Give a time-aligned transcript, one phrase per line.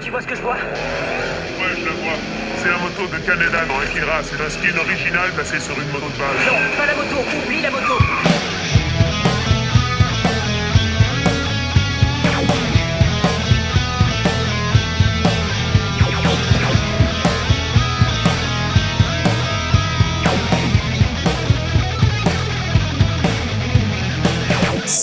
[0.00, 0.54] Tu vois ce que je vois?
[0.54, 2.18] Ouais, je la vois.
[2.62, 4.22] C'est la moto de Canada dans Akira.
[4.22, 6.46] C'est un skin original placé sur une moto de base.
[6.46, 7.98] Non, pas la moto, oublie la moto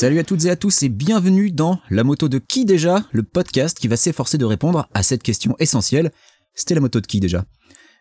[0.04, 3.24] Salut à toutes et à tous et bienvenue dans La moto de qui déjà Le
[3.24, 6.12] podcast qui va s'efforcer de répondre à cette question essentielle.
[6.54, 7.46] C'était la moto de qui déjà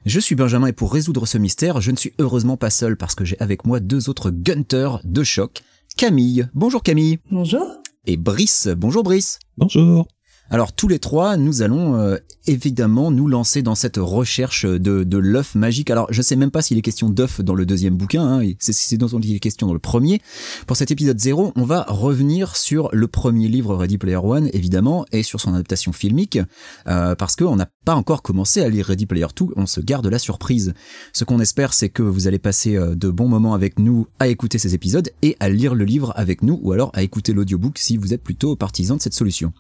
[0.05, 3.15] Je suis Benjamin et pour résoudre ce mystère, je ne suis heureusement pas seul parce
[3.15, 5.63] que j'ai avec moi deux autres gunters de choc.
[5.97, 6.49] Camille.
[6.55, 7.21] Bonjour Camille.
[7.31, 7.65] Bonjour.
[8.05, 8.67] Et Brice.
[8.77, 9.39] Bonjour Brice.
[9.57, 10.09] Bonjour.
[10.53, 15.55] Alors tous les trois, nous allons euh, évidemment nous lancer dans cette recherche de, l'œuf
[15.55, 15.91] magique.
[15.91, 18.99] Alors je sais même pas s'il est question d'œuf dans le deuxième bouquin, hein, c'est
[18.99, 20.21] dont il est question dans le premier.
[20.67, 25.07] Pour cet épisode 0, on va revenir sur le premier livre Ready Player One, évidemment,
[25.11, 26.39] et sur son adaptation filmique,
[26.87, 30.07] euh, parce qu'on n'a pas encore commencé à lire Ready Player 2, on se garde
[30.07, 30.75] la surprise.
[31.15, 34.29] Ce qu'on espère, c'est que vous allez passer euh, de bons moments avec nous à
[34.29, 37.79] écouter ces épisodes et à lire le livre avec nous, ou alors à écouter l'audiobook
[37.79, 39.55] si vous êtes plutôt partisan de cette solution.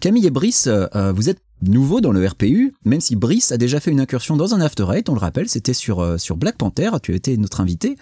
[0.00, 3.90] Camille Brice, euh, vous êtes nouveau dans le RPU, même si Brice a déjà fait
[3.92, 6.90] une incursion dans un After Eight, on le rappelle, c'était sur, euh, sur Black Panther,
[7.02, 7.96] tu as été notre invité.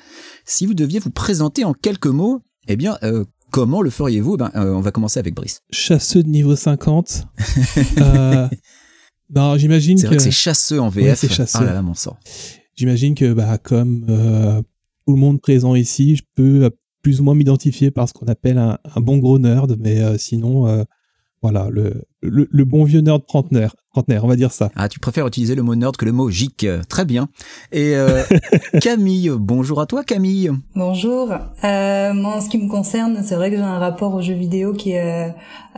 [0.47, 4.34] Si vous deviez vous présenter en quelques mots, eh bien, euh, comment le feriez-vous?
[4.34, 5.61] Eh ben, euh, On va commencer avec Brice.
[5.70, 7.27] Chasseux de niveau 50.
[7.98, 8.48] euh,
[9.34, 11.05] non, j'imagine C'est que vrai que c'est chasseux en VF.
[11.05, 11.59] Ouais, c'est chasseux.
[11.61, 12.17] Ah là là, mon sang.
[12.77, 14.62] j'imagine que bah comme euh,
[15.06, 16.70] tout le monde présent ici, je peux euh,
[17.03, 20.17] plus ou moins m'identifier par ce qu'on appelle un, un bon gros nerd, mais euh,
[20.19, 20.84] sinon euh,
[21.42, 24.70] voilà le, le le bon vieux nerd trentenaire, trentenaire, on va dire ça.
[24.76, 26.66] Ah, tu préfères utiliser le mot nerd que le mot geek.
[26.88, 27.28] Très bien.
[27.72, 28.22] Et euh,
[28.80, 30.50] Camille, bonjour à toi Camille.
[30.74, 31.30] Bonjour.
[31.64, 34.34] Euh, moi, en ce qui me concerne, c'est vrai que j'ai un rapport aux jeux
[34.34, 35.28] vidéo qui est euh,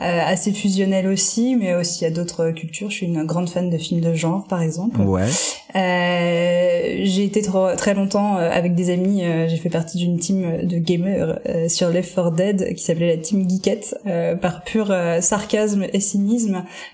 [0.00, 2.90] assez fusionnel aussi, mais aussi à d'autres cultures.
[2.90, 5.00] Je suis une grande fan de films de genre, par exemple.
[5.02, 5.28] Ouais.
[5.74, 9.24] Euh, j'ai été trop- très longtemps euh, avec des amis.
[9.24, 13.16] euh, j'ai fait partie d'une team de gamers euh, sur Left 4 Dead qui s'appelait
[13.16, 16.31] la team Geekette euh, par pur euh, sarcasme et cynisme.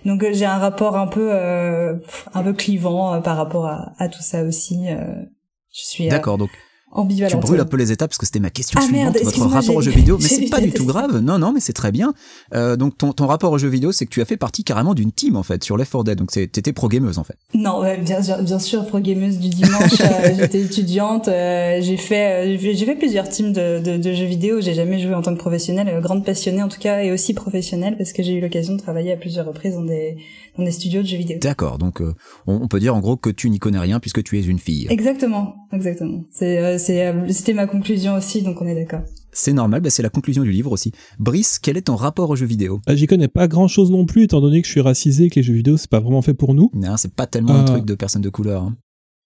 [0.05, 1.97] Donc euh, j'ai un rapport un peu euh,
[2.35, 4.87] un peu clivant euh, par rapport à, à tout ça aussi.
[4.89, 5.27] je
[5.71, 6.51] suis D'accord, donc
[6.93, 7.41] tu ambivalente.
[7.43, 9.77] brûles un peu les étapes parce que c'était ma question Ah, suivante, merde, votre rapport
[9.77, 10.17] aux jeux vidéo.
[10.23, 11.19] Mais c'est pas du tout grave.
[11.21, 12.15] Non, non, mais c'est très bien.
[12.55, 14.95] Euh, donc ton, ton rapport aux jeux vidéo, c'est que tu as fait partie carrément
[14.95, 16.19] d'une team en fait sur Left 4 Dead.
[16.19, 17.37] Donc t'étais pro gameuse en fait.
[17.55, 20.01] Non, ouais, bien sûr, bien sûr, pro gameuse du dimanche.
[20.01, 21.29] euh, J'étais étudiante.
[21.29, 24.61] euh, j'ai fait, euh, j'ai fait- j'ai fait plusieurs teams de, de, de jeux vidéo.
[24.61, 27.35] J'ai jamais joué en tant que professionnelle, euh, grande passionnée en tout cas, et aussi
[27.35, 30.17] professionnelle parce que j'ai eu l'occasion de travailler à plusieurs reprises dans des
[30.59, 31.39] dans des studios de jeux vidéo.
[31.41, 31.79] D'accord.
[31.79, 32.13] Donc euh,
[32.47, 34.59] on, on peut dire en gros que tu n'y connais rien puisque tu es une
[34.59, 34.87] fille.
[34.91, 36.25] Exactement, exactement.
[36.31, 39.03] C'est, euh, euh, c'était ma conclusion aussi, donc on est d'accord.
[39.33, 39.81] C'est normal.
[39.83, 40.91] Bah, c'est la conclusion du livre aussi.
[41.19, 42.81] Brice, quel est ton rapport aux jeux vidéo?
[42.87, 45.31] Bah, J'y connais pas grand chose non plus, étant donné que je suis racisé et
[45.31, 46.71] que les jeux vidéo c'est pas vraiment fait pour nous.
[46.75, 48.63] Non, c'est pas tellement un truc de personne de couleur.
[48.65, 48.77] hein.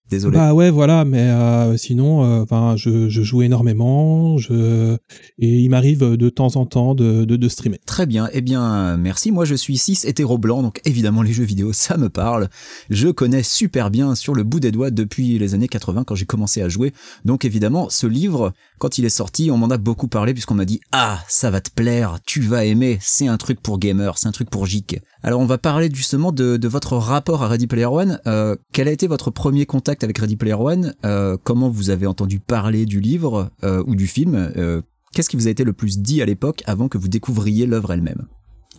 [0.09, 0.37] Désolé.
[0.37, 4.97] Bah ouais, voilà, mais euh, sinon, euh, je, je joue énormément, je
[5.39, 7.79] et il m'arrive de temps en temps de, de, de streamer.
[7.85, 11.43] Très bien, eh bien merci, moi je suis cis hétéro blanc, donc évidemment les jeux
[11.45, 12.49] vidéo ça me parle.
[12.89, 16.25] Je connais super bien sur le bout des doigts depuis les années 80 quand j'ai
[16.25, 16.93] commencé à jouer.
[17.25, 20.65] Donc évidemment ce livre, quand il est sorti, on m'en a beaucoup parlé puisqu'on m'a
[20.65, 24.27] dit ah ça va te plaire, tu vas aimer, c'est un truc pour gamer, c'est
[24.27, 25.01] un truc pour geek.
[25.23, 28.19] Alors on va parler justement de, de votre rapport à Ready Player One.
[28.27, 32.05] Euh, quel a été votre premier contact avec Ready Player One Euh, Comment vous avez
[32.07, 34.81] entendu parler du livre euh, ou du film Euh,
[35.13, 37.93] Qu'est-ce qui vous a été le plus dit à l'époque avant que vous découvriez l'œuvre
[37.93, 38.25] elle-même?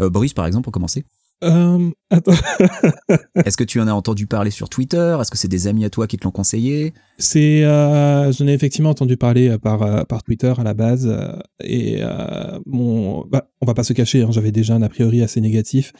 [0.00, 1.04] Boris, par exemple, pour commencer.
[1.40, 2.32] Attends,
[3.44, 5.16] Est-ce que tu en as entendu parler sur Twitter?
[5.20, 6.92] Est-ce que c'est des amis à toi qui te l'ont conseillé?
[7.18, 11.08] C'est, euh, j'en ai effectivement entendu parler par par Twitter à la base
[11.62, 15.40] et euh, bah, on va pas se cacher, hein, j'avais déjà un a priori assez
[15.40, 15.92] négatif.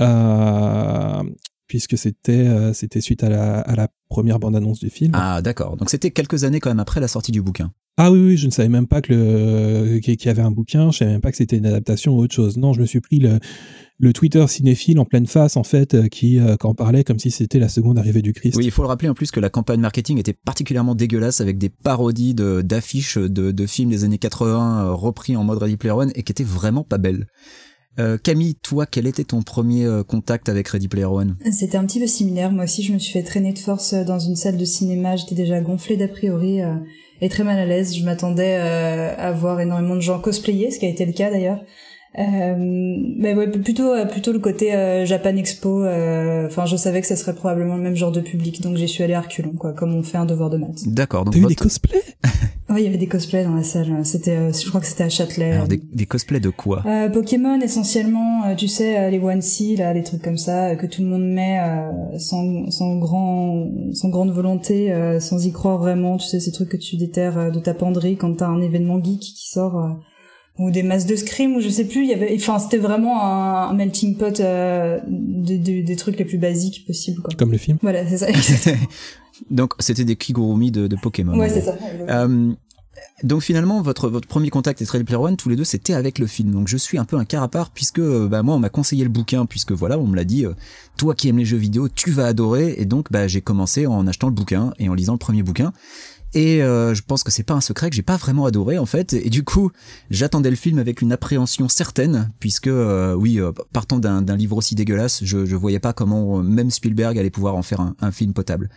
[0.00, 1.22] Euh,
[1.66, 5.12] puisque c'était euh, c'était suite à la à la première bande annonce du film.
[5.14, 5.76] Ah, d'accord.
[5.76, 7.72] Donc c'était quelques années quand même après la sortie du bouquin.
[7.98, 10.90] Ah oui, oui, je ne savais même pas que le qu'il y avait un bouquin,
[10.90, 12.56] je savais même pas que c'était une adaptation ou autre chose.
[12.56, 13.38] Non, je me suis pris le,
[13.98, 17.18] le Twitter cinéphile en pleine face, en fait, euh, qui, euh, qui en parlait comme
[17.18, 18.56] si c'était la seconde arrivée du Christ.
[18.56, 21.58] Oui, il faut le rappeler en plus que la campagne marketing était particulièrement dégueulasse avec
[21.58, 25.76] des parodies de- d'affiches de, de, films des années 80 euh, repris en mode Ready
[25.76, 27.26] Player One et qui étaient vraiment pas belles.
[27.98, 31.36] Euh, Camille, toi, quel était ton premier euh, contact avec Ready Player One?
[31.50, 32.50] C'était un petit peu similaire.
[32.50, 35.16] Moi aussi, je me suis fait traîner de force dans une salle de cinéma.
[35.16, 36.74] J'étais déjà gonflée d'a priori euh,
[37.20, 37.94] et très mal à l'aise.
[37.94, 41.30] Je m'attendais euh, à voir énormément de gens cosplayer, ce qui a été le cas
[41.30, 41.60] d'ailleurs.
[42.18, 45.84] Euh, mais ouais, plutôt euh, plutôt le côté euh, Japan Expo.
[45.84, 48.88] euh, Enfin, je savais que ça serait probablement le même genre de public, donc j'y
[48.88, 50.86] suis allée à reculons, quoi, comme on fait un devoir de maths.
[50.86, 51.24] D'accord.
[51.24, 52.02] Donc T'as eu des cosplays?
[52.68, 54.00] Oui, il y avait des cosplays dans la salle.
[54.04, 55.52] C'était, euh, je crois que c'était à Châtelet.
[55.52, 56.82] Alors, des, des cosplays de quoi?
[56.86, 60.68] Euh, Pokémon essentiellement, euh, tu sais, euh, les One C, là, des trucs comme ça,
[60.68, 65.44] euh, que tout le monde met euh, sans, sans grand, sans grande volonté, euh, sans
[65.46, 66.16] y croire vraiment.
[66.16, 69.02] Tu sais, ces trucs que tu déterres euh, de ta penderie quand t'as un événement
[69.02, 69.88] geek qui sort, euh,
[70.58, 72.02] ou des masses de scream, ou je sais plus.
[72.02, 76.18] Il y avait, enfin, c'était vraiment un, un melting pot euh, de- de- des trucs
[76.18, 77.32] les plus basiques possibles, quoi.
[77.38, 77.78] Comme le film.
[77.82, 78.26] Voilà, c'est ça.
[79.50, 81.36] Donc, c'était des Kigurumi de, de Pokémon.
[81.38, 81.76] ouais, c'est ça.
[82.08, 82.52] Euh,
[83.24, 86.18] donc finalement, votre, votre premier contact avec Ready Player One, tous les deux, c'était avec
[86.18, 86.50] le film.
[86.52, 88.68] Donc je suis un peu un quart à part puisque euh, bah, moi, on m'a
[88.68, 90.52] conseillé le bouquin puisque voilà, on me l'a dit, euh,
[90.96, 92.74] toi qui aimes les jeux vidéo, tu vas adorer.
[92.78, 95.72] Et donc bah, j'ai commencé en achetant le bouquin et en lisant le premier bouquin.
[96.34, 98.86] Et euh, je pense que c'est pas un secret que j'ai pas vraiment adoré en
[98.86, 99.12] fait.
[99.12, 99.70] Et du coup,
[100.10, 104.74] j'attendais le film avec une appréhension certaine, puisque euh, oui, euh, partant d'un livre aussi
[104.74, 108.32] dégueulasse, je, je voyais pas comment euh, même Spielberg allait pouvoir en faire un, film
[108.34, 108.68] potable.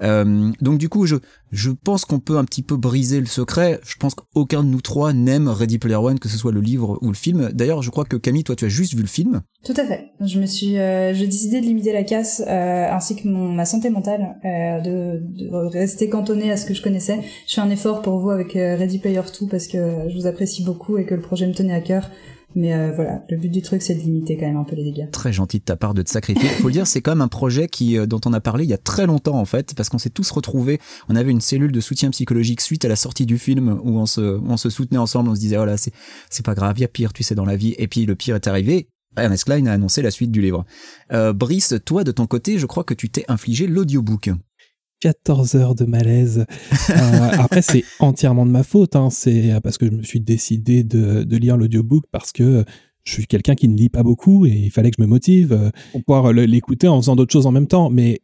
[0.00, 1.16] Donc du coup, je
[1.50, 3.80] je pense qu'on peut un petit peu briser le secret.
[3.84, 6.98] Je pense qu'aucun de nous trois n'aime Ready Player One, que ce soit le livre
[7.02, 7.50] ou le film.
[7.52, 9.40] D'ailleurs, je crois que Camille, toi, tu as juste vu le film.
[9.64, 10.12] Tout à fait.
[10.20, 13.64] Je me suis, euh, j'ai décidé de limiter la casse euh, ainsi que mon, ma
[13.64, 17.20] santé mentale, euh, de, de rester cantonnée à ce que je connaissais.
[17.46, 20.26] Je fais un effort pour vous avec euh, Ready Player 2 parce que je vous
[20.26, 22.10] apprécie beaucoup et que le projet me tenait à cœur.
[22.54, 24.84] Mais euh, voilà, le but du truc, c'est de limiter quand même un peu les
[24.84, 25.10] dégâts.
[25.10, 26.48] Très gentil de ta part de te sacrifier.
[26.48, 28.70] Faut le dire, c'est quand même un projet qui euh, dont on a parlé il
[28.70, 30.80] y a très longtemps en fait, parce qu'on s'est tous retrouvés.
[31.08, 34.06] On avait une cellule de soutien psychologique suite à la sortie du film où on
[34.06, 35.30] se, on se soutenait ensemble.
[35.30, 35.92] On se disait voilà, c'est
[36.28, 37.74] c'est pas grave, il y a pire, tu sais, dans la vie.
[37.78, 38.88] Et puis le pire est arrivé.
[39.16, 40.64] Ernest Klein a annoncé la suite du livre.
[41.12, 44.30] Euh, Brice, toi de ton côté, je crois que tu t'es infligé l'audiobook.
[45.00, 46.46] 14 heures de malaise.
[46.90, 48.96] Euh, après, c'est entièrement de ma faute.
[48.96, 49.10] Hein.
[49.10, 52.64] C'est parce que je me suis décidé de, de lire l'audiobook parce que
[53.04, 55.52] je suis quelqu'un qui ne lit pas beaucoup et il fallait que je me motive
[55.52, 57.90] euh, pour pouvoir l'écouter en faisant d'autres choses en même temps.
[57.90, 58.20] Mais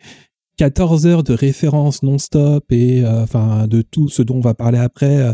[0.58, 4.78] 14 heures de références non-stop et euh, enfin de tout ce dont on va parler
[4.78, 5.32] après, euh,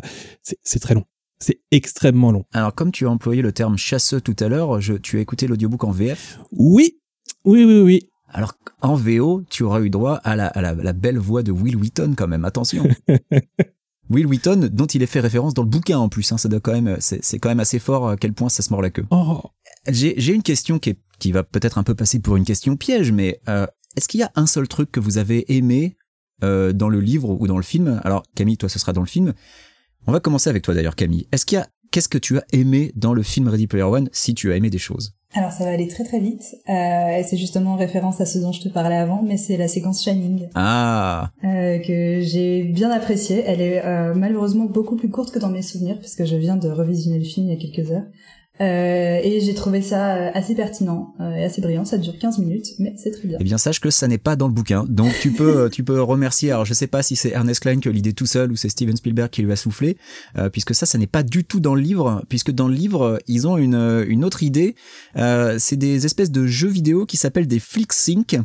[0.62, 1.04] c'est très long.
[1.38, 2.44] C'est extrêmement long.
[2.52, 5.84] Alors comme tu as employé le terme chasseux tout à l'heure, tu as écouté l'audiobook
[5.84, 6.38] en VF.
[6.52, 6.98] Oui,
[7.44, 8.08] oui, oui, oui.
[8.32, 11.52] Alors en VO, tu auras eu droit à la, à la, la belle voix de
[11.52, 12.44] Will Wheaton quand même.
[12.44, 12.88] Attention.
[14.10, 16.32] Will Wheaton, dont il est fait référence dans le bouquin en plus.
[16.32, 18.62] Hein, ça doit quand même, c'est c'est quand même assez fort à quel point ça
[18.62, 19.06] se mord la queue.
[19.10, 19.42] Oh,
[19.88, 22.76] J'ai j'ai une question qui, est, qui va peut-être un peu passer pour une question
[22.76, 25.96] piège, mais euh, est-ce qu'il y a un seul truc que vous avez aimé
[26.42, 28.00] euh, dans le livre ou dans le film?
[28.04, 29.32] Alors Camille, toi, ce sera dans le film.
[30.06, 31.26] On va commencer avec toi d'ailleurs, Camille.
[31.32, 34.08] Est-ce qu'il y a qu'est-ce que tu as aimé dans le film Ready Player One,
[34.12, 35.14] si tu as aimé des choses?
[35.34, 36.56] Alors ça va aller très très vite.
[36.68, 39.56] Euh, et c'est justement en référence à ce dont je te parlais avant, mais c'est
[39.56, 40.48] la séquence Shining.
[40.54, 43.42] Ah, euh, que j'ai bien appréciée.
[43.46, 46.56] Elle est euh, malheureusement beaucoup plus courte que dans mes souvenirs, parce que je viens
[46.56, 48.04] de revisionner le film il y a quelques heures.
[48.62, 51.84] Euh, et j'ai trouvé ça euh, assez pertinent euh, et assez brillant.
[51.84, 53.38] Ça dure 15 minutes, mais c'est très bien.
[53.40, 54.84] eh bien sache que ça n'est pas dans le bouquin.
[54.88, 56.52] Donc tu peux tu peux remercier.
[56.52, 58.68] Alors je sais pas si c'est Ernest Klein qui a l'idée tout seul ou c'est
[58.68, 59.96] Steven Spielberg qui lui a soufflé,
[60.52, 63.48] puisque ça ça n'est pas du tout dans le livre, puisque dans le livre ils
[63.48, 64.76] ont une une autre idée.
[65.16, 68.36] C'est des espèces de jeux vidéo qui s'appellent des flick sync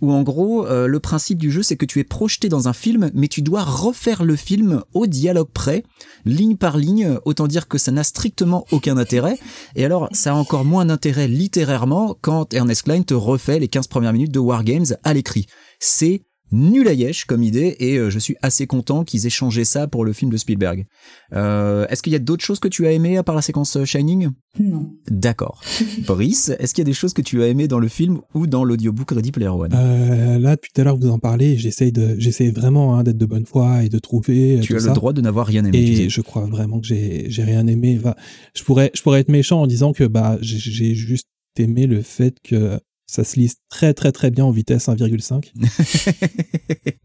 [0.00, 2.72] où en gros euh, le principe du jeu c'est que tu es projeté dans un
[2.72, 5.84] film mais tu dois refaire le film au dialogue près,
[6.24, 9.38] ligne par ligne, autant dire que ça n'a strictement aucun intérêt
[9.74, 13.86] et alors ça a encore moins d'intérêt littérairement quand Ernest Klein te refait les 15
[13.86, 15.46] premières minutes de Wargames à l'écrit.
[15.78, 16.22] C'est
[16.52, 19.86] nul à yesh comme idée et euh, je suis assez content qu'ils aient changé ça
[19.86, 20.86] pour le film de Spielberg.
[21.32, 23.76] Euh, est-ce qu'il y a d'autres choses que tu as aimé à part la séquence
[23.76, 24.28] euh, Shining?
[24.58, 24.90] Non.
[25.10, 25.60] D'accord.
[26.06, 28.46] Brice, est-ce qu'il y a des choses que tu as aimé dans le film ou
[28.46, 29.72] dans l'audiobook Ready Player One?
[29.74, 31.56] Euh, là, depuis tout à l'heure, vous en parlez.
[31.56, 34.60] J'essaye de, j'essaye vraiment hein, d'être de bonne foi et de trouver.
[34.62, 34.88] Tu tout as ça.
[34.88, 35.84] le droit de n'avoir rien aimé.
[35.84, 36.02] tu sais.
[36.04, 37.98] Et je crois vraiment que j'ai, j'ai rien aimé.
[38.00, 38.14] Enfin,
[38.54, 41.26] je pourrais, je pourrais être méchant en disant que bah, j'ai, j'ai juste
[41.58, 45.52] aimé le fait que ça se lise très très très bien en vitesse 1,5.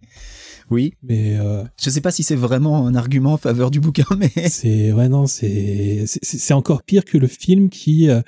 [0.69, 0.93] oui.
[1.03, 4.31] Mais euh, Je sais pas si c'est vraiment un argument en faveur du bouquin, mais
[4.49, 8.21] c'est, ouais non, c'est, c'est, encore pire que le film qui, euh,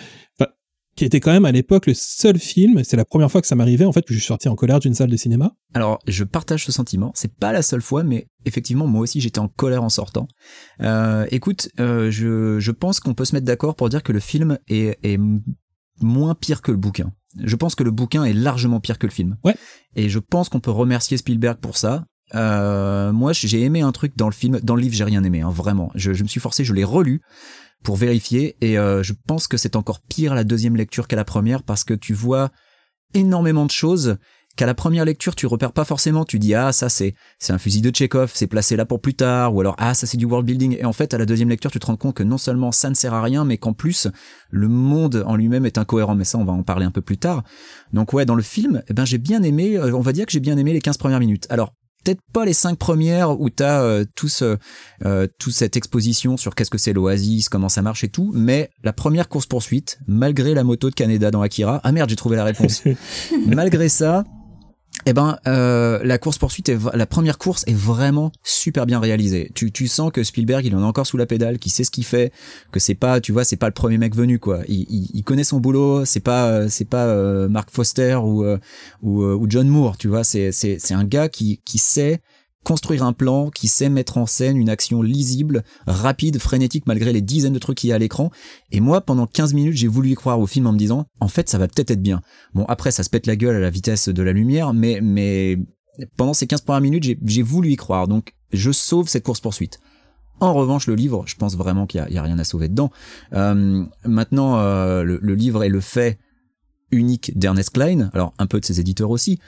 [0.95, 2.83] qui était quand même à l'époque le seul film.
[2.83, 4.79] C'est la première fois que ça m'arrivait en fait que je suis sorti en colère
[4.79, 5.55] d'une salle de cinéma.
[5.73, 7.11] Alors, je partage ce sentiment.
[7.15, 10.27] C'est pas la seule fois, mais effectivement, moi aussi, j'étais en colère en sortant.
[10.81, 14.19] Euh, écoute, euh, je, je pense qu'on peut se mettre d'accord pour dire que le
[14.19, 15.19] film est, est
[16.01, 17.11] moins pire que le bouquin.
[17.41, 19.37] Je pense que le bouquin est largement pire que le film.
[19.43, 19.55] Ouais.
[19.95, 22.05] Et je pense qu'on peut remercier Spielberg pour ça.
[22.35, 24.59] Euh, moi, j'ai aimé un truc dans le film.
[24.61, 25.91] Dans le livre, j'ai rien aimé, hein, vraiment.
[25.95, 27.21] Je, je me suis forcé, je l'ai relu
[27.83, 31.17] pour vérifier, et euh, je pense que c'est encore pire à la deuxième lecture qu'à
[31.17, 32.49] la première parce que tu vois
[33.13, 34.17] énormément de choses
[34.55, 37.57] qu'à la première lecture tu repères pas forcément tu dis ah ça c'est c'est un
[37.57, 40.25] fusil de Tchekhov c'est placé là pour plus tard ou alors ah ça c'est du
[40.25, 40.77] world building.
[40.79, 42.89] Et en fait à la deuxième lecture tu te rends compte que non seulement ça
[42.89, 44.07] ne sert à rien mais qu'en plus
[44.49, 46.15] le monde en lui-même est incohérent.
[46.15, 47.43] Mais ça on va en parler un peu plus tard.
[47.93, 50.31] Donc ouais dans le film eh ben j'ai bien aimé euh, on va dire que
[50.31, 51.47] j'ai bien aimé les 15 premières minutes.
[51.49, 54.57] Alors peut-être pas les cinq premières où t'as euh, tout ce,
[55.05, 58.69] euh, toute cette exposition sur qu'est-ce que c'est l'Oasis, comment ça marche et tout, mais
[58.83, 62.35] la première course poursuite, malgré la moto de Kaneda dans Akira, ah merde, j'ai trouvé
[62.35, 62.83] la réponse.
[63.47, 64.23] malgré ça,
[65.05, 69.51] eh ben, euh, la course poursuite, est, la première course est vraiment super bien réalisée.
[69.53, 71.91] Tu, tu sens que Spielberg, il en a encore sous la pédale, qu'il sait ce
[71.91, 72.31] qu'il fait,
[72.71, 74.61] que c'est pas, tu vois, c'est pas le premier mec venu quoi.
[74.67, 76.05] Il, il, il connaît son boulot.
[76.05, 78.57] C'est pas, c'est pas euh, Mark Foster ou euh,
[79.01, 80.23] ou, euh, ou John Moore, tu vois.
[80.23, 82.21] C'est c'est c'est un gars qui qui sait
[82.63, 87.21] construire un plan, qui sait mettre en scène une action lisible, rapide, frénétique malgré les
[87.21, 88.31] dizaines de trucs qu'il y a à l'écran.
[88.71, 91.27] Et moi, pendant 15 minutes, j'ai voulu y croire au film en me disant, en
[91.27, 92.21] fait, ça va peut-être être bien.
[92.53, 95.57] Bon, après, ça se pète la gueule à la vitesse de la lumière, mais, mais
[96.17, 98.07] pendant ces 15 premières minutes, j'ai voulu y croire.
[98.07, 99.79] Donc, je sauve cette course-poursuite.
[100.39, 102.91] En revanche, le livre, je pense vraiment qu'il n'y a, rien à sauver dedans.
[103.33, 106.17] Euh, maintenant, euh, le, le livre est le fait
[106.91, 109.39] unique d'Ernest Klein, alors un peu de ses éditeurs aussi,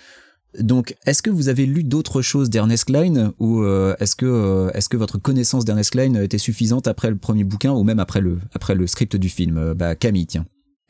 [0.59, 4.71] donc, est-ce que vous avez lu d'autres choses d'Ernest Klein ou euh, est-ce que euh,
[4.73, 8.21] est-ce que votre connaissance d'Ernest Klein était suffisante après le premier bouquin ou même après
[8.21, 9.57] le après le script du film?
[9.57, 10.45] Euh, Bah Camille, tiens.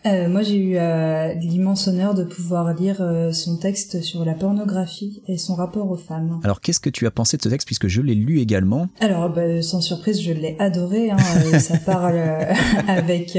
[0.06, 4.34] Euh, moi, j'ai eu euh, l'immense honneur de pouvoir lire euh, son texte sur la
[4.34, 6.40] pornographie et son rapport aux femmes.
[6.44, 9.30] Alors, qu'est-ce que tu as pensé de ce texte puisque je l'ai lu également Alors,
[9.30, 11.10] bah, sans surprise, je l'ai adoré.
[11.10, 11.18] Hein,
[11.60, 12.20] ça parle
[12.88, 13.38] avec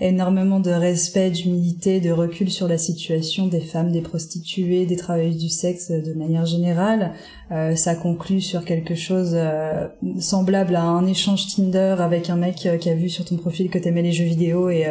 [0.00, 5.38] énormément de respect, d'humilité, de recul sur la situation des femmes, des prostituées, des travailleuses
[5.38, 7.12] du sexe de manière générale.
[7.52, 9.86] Euh, ça conclut sur quelque chose euh,
[10.18, 13.70] semblable à un échange Tinder avec un mec euh, qui a vu sur ton profil
[13.70, 14.84] que t'aimais les jeux vidéo et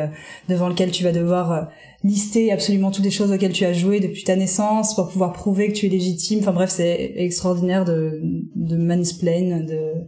[0.47, 1.69] devant lequel tu vas devoir
[2.03, 5.67] lister absolument toutes les choses auxquelles tu as joué depuis ta naissance pour pouvoir prouver
[5.67, 6.39] que tu es légitime.
[6.39, 8.21] Enfin bref, c'est extraordinaire de,
[8.55, 10.05] de mansplain, de,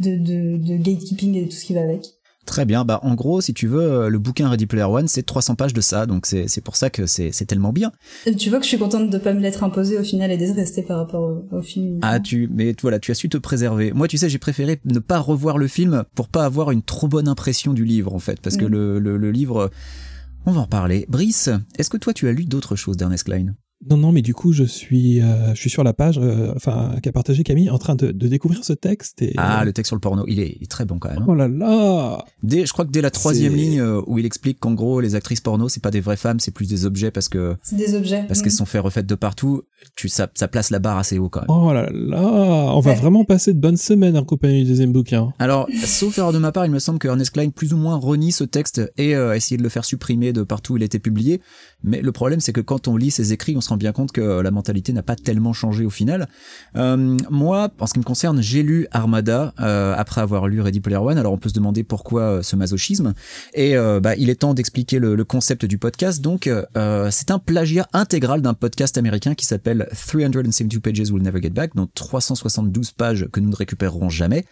[0.00, 2.15] de, de, de gatekeeping et tout ce qui va avec.
[2.46, 2.84] Très bien.
[2.84, 5.74] Bah, en gros, si tu veux, euh, le bouquin Ready Player One, c'est 300 pages
[5.74, 6.06] de ça.
[6.06, 7.92] Donc, c'est, c'est pour ça que c'est, c'est tellement bien.
[8.38, 10.52] Tu vois que je suis contente de pas me l'être imposé au final et de
[10.54, 11.98] rester par rapport au, au, film.
[12.02, 13.92] Ah, tu, mais voilà, tu as su te préserver.
[13.92, 17.08] Moi, tu sais, j'ai préféré ne pas revoir le film pour pas avoir une trop
[17.08, 18.40] bonne impression du livre, en fait.
[18.40, 19.70] Parce que le, le, le livre,
[20.46, 21.04] on va en parler.
[21.08, 23.54] Brice, est-ce que toi, tu as lu d'autres choses d'Ernest Klein?
[23.88, 26.94] Non, non, mais du coup, je suis, euh, je suis sur la page, euh, enfin,
[27.02, 29.20] qu'a partagé Camille, en train de, de, découvrir ce texte.
[29.20, 31.18] Et, ah, le texte sur le porno, il est, il est très bon quand même.
[31.20, 31.26] Hein.
[31.28, 34.60] Oh là là dès, Je crois que dès la troisième ligne euh, où il explique
[34.60, 37.28] qu'en gros, les actrices porno, c'est pas des vraies femmes, c'est plus des objets parce
[37.28, 37.54] que.
[37.62, 38.24] C'est des objets.
[38.26, 38.42] Parce mmh.
[38.44, 39.62] qu'elles sont fait refaites de partout.
[39.94, 41.50] Tu, ça, ça place la barre assez haut quand même.
[41.50, 42.18] Oh là là
[42.74, 42.96] On va ouais.
[42.96, 45.34] vraiment passer de bonnes semaines en compagnie du deuxième bouquin.
[45.38, 47.96] Alors, sauf erreur de ma part, il me semble que Ernest Klein plus ou moins
[47.96, 50.98] renie ce texte et a essayé de le faire supprimer de partout où il était
[50.98, 51.42] publié.
[51.84, 54.12] Mais le problème, c'est que quand on lit ses écrits, on se rend bien compte
[54.12, 56.28] que la mentalité n'a pas tellement changé au final.
[56.76, 60.80] Euh, moi, en ce qui me concerne, j'ai lu Armada euh, après avoir lu Ready
[60.80, 61.18] Player One.
[61.18, 63.14] Alors on peut se demander pourquoi euh, ce masochisme.
[63.54, 66.20] Et euh, bah, il est temps d'expliquer le, concept du podcast.
[66.20, 71.42] Donc euh, c'est un plagiat intégral d'un podcast américain qui s'appelle 372 Pages Will Never
[71.42, 74.44] Get Back, donc 372 pages que nous ne récupérerons jamais,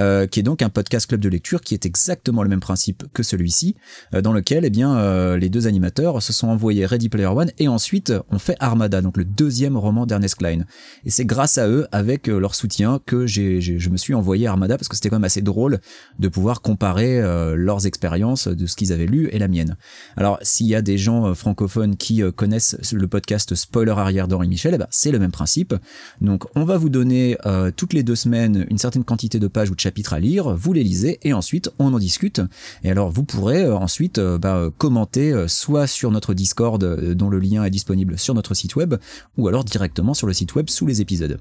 [0.00, 3.04] euh, qui est donc un podcast club de lecture qui est exactement le même principe
[3.12, 3.76] que celui-ci,
[4.12, 8.12] dans lequel eh bien les deux animateurs se sont envoyés Ready Player One et ensuite
[8.30, 10.64] on fait Armada, donc le deuxième roman d'Ernest Klein.
[11.04, 14.88] Et c'est grâce à eux, avec leur soutien, que je me suis envoyé Armada parce
[14.88, 15.80] que c'était quand même assez drôle
[16.18, 19.76] de pouvoir comparer euh, leurs expériences de ce qu'ils avaient lu et la mienne.
[20.16, 24.28] Alors s'il y a des gens euh, francophones qui euh, connaissent le podcast Spoiler arrière
[24.28, 25.74] d'Henri Michel, eh ben, c'est le même principe.
[26.20, 29.70] Donc on va vous donner euh, toutes les deux semaines une certaine quantité de pages
[29.70, 32.40] ou de chapitres à lire, vous les lisez et ensuite on en discute.
[32.84, 36.82] Et alors vous pourrez ensuite bah, commenter soit sur notre Discord
[37.14, 38.94] dont le lien est disponible sur notre site web
[39.36, 41.38] ou alors directement sur le site web sous les épisodes.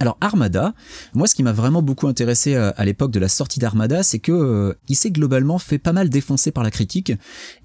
[0.00, 0.74] Alors Armada,
[1.12, 4.20] moi ce qui m'a vraiment beaucoup intéressé à, à l'époque de la sortie d'Armada, c'est
[4.20, 7.12] que euh, il s'est globalement fait pas mal défoncer par la critique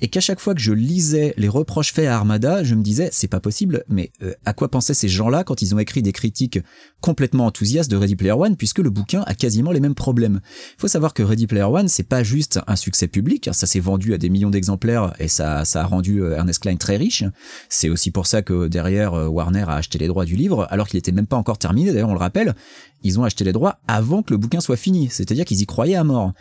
[0.01, 3.09] et qu'à chaque fois que je lisais les reproches faits à Armada, je me disais
[3.11, 6.11] c'est pas possible, mais euh, à quoi pensaient ces gens-là quand ils ont écrit des
[6.11, 6.59] critiques
[7.01, 10.39] complètement enthousiastes de Ready Player One puisque le bouquin a quasiment les mêmes problèmes?
[10.77, 13.79] Il faut savoir que Ready Player One c'est pas juste un succès public, ça s'est
[13.79, 17.23] vendu à des millions d'exemplaires et ça ça a rendu euh, Ernest Klein très riche.
[17.69, 20.97] C'est aussi pour ça que derrière Warner a acheté les droits du livre alors qu'il
[20.97, 21.91] était même pas encore terminé.
[21.91, 22.55] D'ailleurs rappelle,
[23.03, 25.95] ils ont acheté les droits avant que le bouquin soit fini, c'est-à-dire qu'ils y croyaient
[25.95, 26.33] à mort.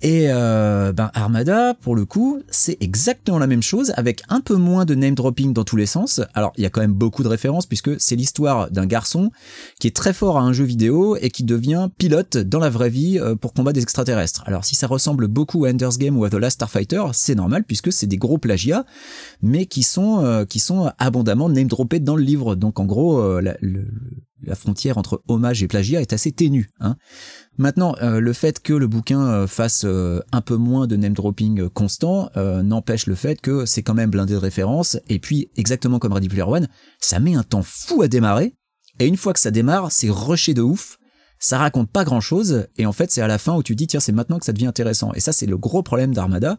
[0.00, 4.54] Et euh, ben Armada, pour le coup, c'est exactement la même chose, avec un peu
[4.54, 6.20] moins de name dropping dans tous les sens.
[6.34, 9.32] Alors il y a quand même beaucoup de références puisque c'est l'histoire d'un garçon
[9.80, 12.90] qui est très fort à un jeu vidéo et qui devient pilote dans la vraie
[12.90, 14.44] vie euh, pour combattre des extraterrestres.
[14.46, 17.64] Alors si ça ressemble beaucoup à Ender's Game ou à The Last Starfighter, c'est normal
[17.64, 18.84] puisque c'est des gros plagiats,
[19.42, 22.54] mais qui sont euh, qui sont abondamment name droppés dans le livre.
[22.54, 23.56] Donc en gros, le,
[24.42, 26.70] la frontière entre hommage et plagiat est assez ténue.
[26.80, 26.96] Hein.
[27.56, 31.12] Maintenant, euh, le fait que le bouquin euh, fasse euh, un peu moins de name
[31.12, 34.98] dropping constant n'empêche le fait que c'est quand même blindé de références.
[35.08, 36.68] Et puis, exactement comme Ready Player One,
[37.00, 38.54] ça met un temps fou à démarrer.
[39.00, 40.98] Et une fois que ça démarre, c'est rushé de ouf.
[41.38, 42.66] Ça raconte pas grand chose.
[42.76, 44.52] Et en fait, c'est à la fin où tu dis, tiens, c'est maintenant que ça
[44.52, 45.12] devient intéressant.
[45.14, 46.58] Et ça, c'est le gros problème d'Armada.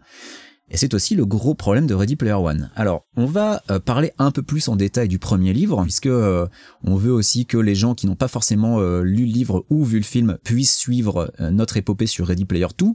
[0.72, 2.70] Et c'est aussi le gros problème de Ready Player One.
[2.76, 6.48] Alors, on va euh, parler un peu plus en détail du premier livre, puisque euh,
[6.84, 9.84] on veut aussi que les gens qui n'ont pas forcément euh, lu le livre ou
[9.84, 12.86] vu le film puissent suivre notre épopée sur Ready Player 2.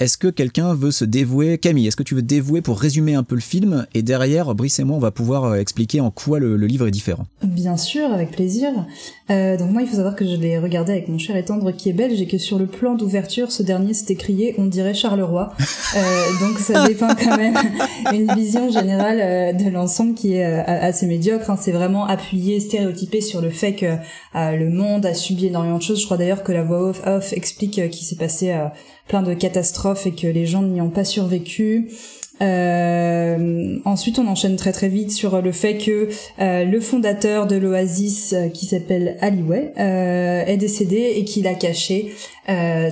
[0.00, 1.58] Est-ce que quelqu'un veut se dévouer?
[1.58, 3.86] Camille, est-ce que tu veux te dévouer pour résumer un peu le film?
[3.94, 6.92] Et derrière, Brice et moi, on va pouvoir expliquer en quoi le, le, livre est
[6.92, 7.26] différent.
[7.42, 8.70] Bien sûr, avec plaisir.
[9.28, 11.88] donc moi, il faut savoir que je l'ai regardé avec mon cher et tendre qui
[11.88, 15.52] est belge et que sur le plan d'ouverture, ce dernier s'était crié «On dirait Charleroi».
[16.40, 17.56] donc ça dépend quand même
[18.12, 21.50] une vision générale euh, de l'ensemble qui est euh, assez médiocre.
[21.50, 21.56] Hein.
[21.60, 25.82] C'est vraiment appuyé, stéréotypé sur le fait que euh, le monde a subi énormément de
[25.82, 26.00] choses.
[26.00, 28.54] Je crois d'ailleurs que la voix off, off explique qu'il s'est passé
[29.08, 31.90] plein de catastrophes et que les gens n'y ont pas survécu.
[32.40, 36.08] Euh, ensuite, on enchaîne très très vite sur le fait que
[36.40, 42.14] euh, le fondateur de l'Oasis, euh, qui s'appelle Aliway, est décédé et qu'il a caché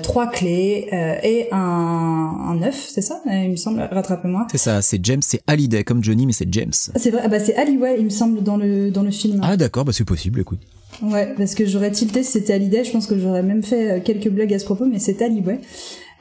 [0.02, 0.88] trois clés
[1.22, 4.46] et un, un œuf, c'est ça Il me semble, rattrapez-moi.
[4.52, 6.72] C'est ça, c'est James, c'est Hallyday comme Johnny, mais c'est James.
[6.72, 9.40] C'est vrai, ah bah c'est Aliway, il me semble, dans le, dans le film.
[9.42, 10.60] Ah d'accord, bah c'est possible, écoute.
[11.02, 14.28] Ouais, parce que j'aurais tilté si c'était Hallyday, je pense que j'aurais même fait quelques
[14.28, 15.60] blagues à ce propos, mais c'est Aliway.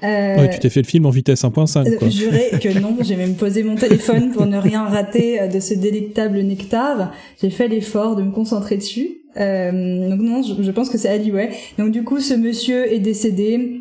[0.03, 1.88] Euh, tu t'es fait le film en vitesse 1.5.
[1.88, 5.59] Euh, Juré que non, j'ai même posé mon téléphone pour ne rien rater euh, de
[5.59, 7.12] ce délectable nectar.
[7.41, 9.17] J'ai fait l'effort de me concentrer dessus.
[9.38, 11.50] Euh, donc non, je, je pense que c'est Ali, ouais.
[11.77, 13.78] Donc du coup, ce monsieur est décédé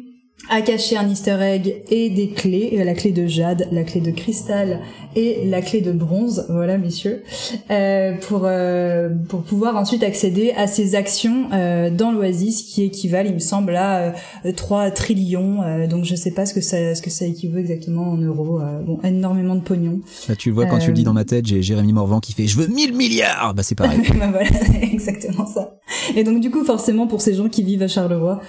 [0.48, 4.10] a caché un easter egg et des clés, la clé de jade, la clé de
[4.10, 4.80] cristal
[5.16, 7.22] et la clé de bronze, voilà messieurs,
[7.70, 13.28] euh, pour euh, pour pouvoir ensuite accéder à ces actions euh, dans l'Oasis qui équivalent,
[13.28, 14.14] il me semble, à
[14.56, 15.62] 3 euh, trillions.
[15.62, 18.60] Euh, donc je sais pas ce que ça ce que ça équivaut exactement en euros.
[18.60, 20.00] Euh, bon, énormément de pognon.
[20.28, 22.32] Là tu le vois quand tu le dis dans ma tête, j'ai Jérémy Morvan qui
[22.32, 23.54] fait je veux 1000 milliards.
[23.54, 24.00] Bah c'est pareil.
[24.18, 24.48] bah voilà,
[24.82, 25.74] exactement ça.
[26.14, 28.40] Et donc du coup forcément pour ces gens qui vivent à Charleroi,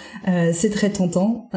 [0.53, 1.49] c'est très tentant.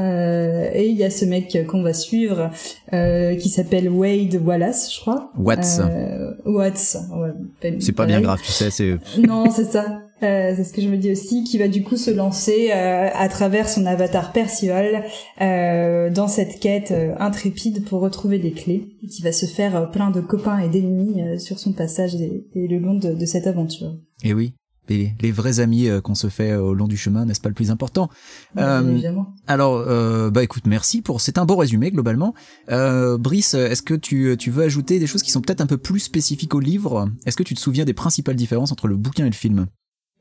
[0.74, 2.50] Et il y a ce mec qu'on va suivre
[2.90, 5.30] qui s'appelle Wade Wallace, je crois.
[5.36, 5.80] Watts.
[5.80, 6.96] Euh, Watts.
[7.12, 8.70] Ouais, c'est pas bien grave, tu sais.
[8.70, 8.98] C'est.
[9.18, 10.02] non, c'est ça.
[10.22, 13.08] Euh, c'est ce que je me dis aussi, qui va du coup se lancer euh,
[13.12, 15.04] à travers son avatar Percival
[15.40, 20.10] euh, dans cette quête euh, intrépide pour retrouver des clés, qui va se faire plein
[20.10, 23.96] de copains et d'ennemis sur son passage et, le long de, de, cette aventure.
[24.22, 24.54] Et oui,
[24.92, 27.48] les, les, vrais amis euh, qu'on se fait euh, au long du chemin, n'est-ce pas
[27.48, 28.08] le plus important?
[28.56, 29.00] Euh,
[29.46, 31.20] Alors, euh, bah écoute, merci pour.
[31.20, 32.34] C'est un beau résumé globalement.
[32.70, 35.78] Euh, Brice, est-ce que tu, tu veux ajouter des choses qui sont peut-être un peu
[35.78, 37.08] plus spécifiques au livre?
[37.26, 39.66] Est-ce que tu te souviens des principales différences entre le bouquin et le film?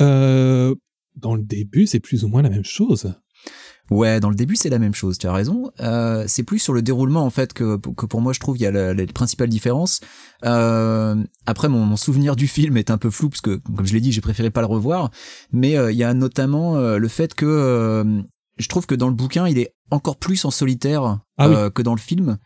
[0.02, 0.74] Euh,
[1.16, 3.14] Dans le début, c'est plus ou moins la même chose.
[3.92, 5.70] Ouais, dans le début c'est la même chose, tu as raison.
[5.82, 8.62] Euh, c'est plus sur le déroulement en fait que, que pour moi je trouve il
[8.62, 10.00] y a les principales différences.
[10.46, 13.94] Euh, après mon, mon, souvenir du film est un peu flou parce que comme je
[13.94, 15.12] l'ai dit j'ai préféré pas le revoir,
[15.52, 18.22] mais euh, il y a notamment euh, le fait que euh,
[18.58, 21.94] je trouve que dans le bouquin il est encore plus en solitaire ah que dans
[21.94, 22.38] le film.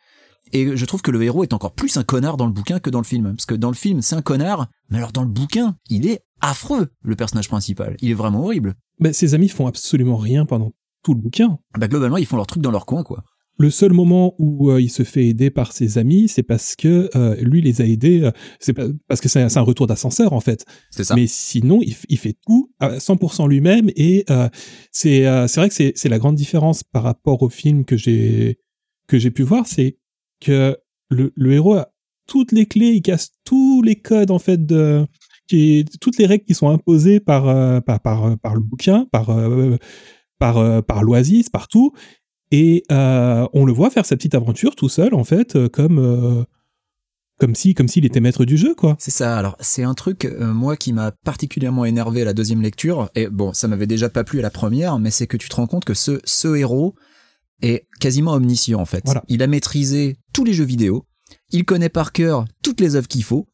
[0.52, 2.90] Et je trouve que le héros est encore plus un connard dans le bouquin que
[2.90, 3.34] dans le film.
[3.36, 6.22] Parce que dans le film, c'est un connard, mais alors dans le bouquin, il est
[6.40, 7.98] affreux, le personnage principal.
[8.02, 8.76] Il est vraiment horrible.
[9.00, 10.72] Ben, ses amis font absolument rien pendant
[11.06, 11.60] tout le bouquin.
[11.78, 13.24] Bah globalement, ils font leur truc dans leur coin, quoi.
[13.58, 17.10] Le seul moment où euh, il se fait aider par ses amis, c'est parce que
[17.16, 18.74] euh, lui les a aidés, euh, c'est
[19.08, 20.66] parce que c'est un retour d'ascenseur en fait.
[20.92, 21.16] C'est ça.
[21.16, 24.26] Mais sinon, il, il, fait tout à 100% lui-même et
[24.92, 28.60] c'est vrai que c'est la grande différence par rapport au film que j'ai
[29.08, 30.00] que j'ai pu voir, c'est
[30.42, 30.76] que
[31.10, 31.94] le, le héros a
[32.28, 35.06] toutes les clés, il casse tous les codes en fait de
[35.48, 37.44] qui, toutes les règles qui sont imposées par
[37.84, 39.30] par, par, par le bouquin, par
[40.40, 41.94] par, euh, par l'Oasis, partout.
[42.52, 46.46] Et euh, on le voit faire sa petite aventure tout seul, en fait, euh, comme
[47.38, 48.96] comme si comme s'il était maître du jeu quoi.
[48.98, 49.38] C'est ça.
[49.38, 53.52] Alors c'est un truc moi qui m'a particulièrement énervé à la deuxième lecture et bon
[53.52, 55.84] ça m'avait déjà pas plu à la première mais c'est que tu te rends compte
[55.84, 56.96] que ce ce héros
[57.62, 59.04] est quasiment omniscient en fait.
[59.28, 61.08] Il a maîtrisé tous les jeux vidéo,
[61.52, 63.48] il connaît par cœur toutes les œuvres qu'il faut,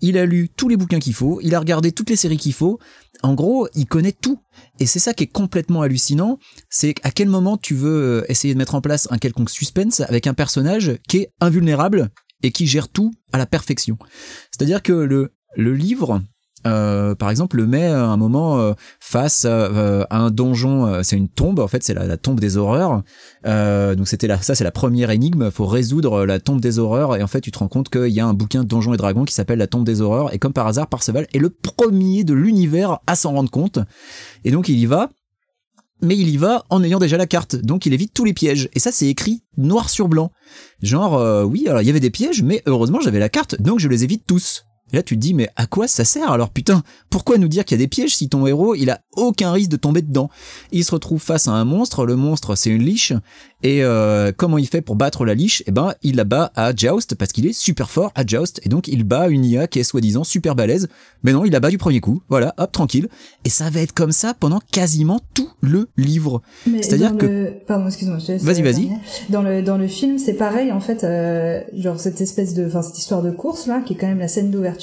[0.00, 2.52] il a lu tous les bouquins qu'il faut, il a regardé toutes les séries qu'il
[2.52, 2.78] faut.
[3.22, 4.40] En gros, il connaît tout.
[4.78, 8.54] Et c'est ça qui est complètement hallucinant, c'est à quel moment tu veux euh, essayer
[8.54, 12.10] de mettre en place un quelconque suspense avec un personnage qui est invulnérable
[12.42, 13.96] et qui gère tout à la perfection.
[14.50, 16.22] C'est-à-dire que le, le livre,
[16.66, 21.02] euh, par exemple, le met à un moment euh, face à, un donjon.
[21.02, 23.02] c'est une tombe, en fait, c'est la, tombe des horreurs.
[23.44, 25.50] donc c'était ça, c'est la première énigme.
[25.50, 27.16] Faut résoudre la tombe des horreurs.
[27.16, 28.96] Et en fait, tu te rends compte qu'il y a un bouquin de Donjons et
[28.96, 30.34] Dragons qui s'appelle La tombe des horreurs.
[30.34, 33.78] Et comme par hasard, Parseval est le premier de l'univers à s'en rendre compte.
[34.44, 35.10] Et donc il y va.
[36.02, 38.68] Mais il y va en ayant déjà la carte, donc il évite tous les pièges.
[38.74, 40.30] Et ça, c'est écrit noir sur blanc.
[40.82, 43.88] Genre, oui, alors il y avait des pièges, mais heureusement j'avais la carte, donc je
[43.88, 44.66] les évite tous.
[44.92, 47.64] Et là, tu te dis, mais à quoi ça sert Alors putain, pourquoi nous dire
[47.64, 50.30] qu'il y a des pièges si ton héros, il a aucun risque de tomber dedans?
[50.70, 53.12] Il se retrouve face à un monstre, le monstre c'est une liche,
[53.64, 55.64] et euh, comment il fait pour battre la liche?
[55.66, 58.68] Eh ben, il la bat à Joust, parce qu'il est super fort à Joust, et
[58.68, 60.86] donc il bat une IA qui est soi-disant super balèze,
[61.24, 63.08] mais non, il la bat du premier coup, voilà, hop, tranquille.
[63.44, 66.42] Et ça va être comme ça pendant quasiment tout le livre.
[66.64, 68.90] C'est-à-dire que- le- Pardon, excuse-moi, je Vas-y, vas-y.
[69.30, 72.82] Dans le, dans le film, c'est pareil, en fait, euh, genre cette espèce de, enfin,
[72.82, 74.75] cette histoire de course, là, qui est quand même la scène d'ouverture.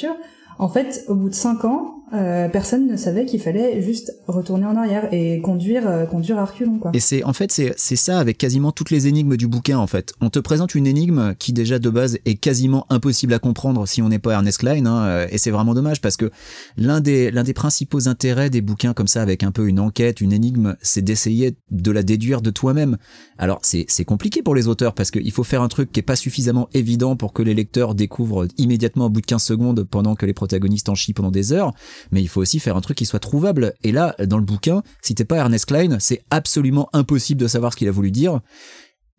[0.59, 4.65] En fait, au bout de cinq ans, euh, personne ne savait qu'il fallait juste retourner
[4.65, 6.91] en arrière et conduire, euh, conduire à reculons, quoi.
[6.93, 10.13] Et c'est en fait c'est ça avec quasiment toutes les énigmes du bouquin en fait.
[10.21, 14.01] On te présente une énigme qui déjà de base est quasiment impossible à comprendre si
[14.01, 16.29] on n'est pas Ernest Klein hein, euh, et c'est vraiment dommage parce que
[16.77, 20.21] l'un des l'un des principaux intérêts des bouquins comme ça avec un peu une enquête,
[20.21, 22.97] une énigme, c'est d'essayer de la déduire de toi-même.
[23.37, 26.03] Alors c'est c'est compliqué pour les auteurs parce qu'il faut faire un truc qui est
[26.03, 30.15] pas suffisamment évident pour que les lecteurs découvrent immédiatement au bout de 15 secondes pendant
[30.15, 31.73] que les protagonistes en pendant des heures
[32.11, 33.73] mais il faut aussi faire un truc qui soit trouvable.
[33.83, 37.73] Et là, dans le bouquin, si t'es pas Ernest Klein, c'est absolument impossible de savoir
[37.73, 38.41] ce qu'il a voulu dire.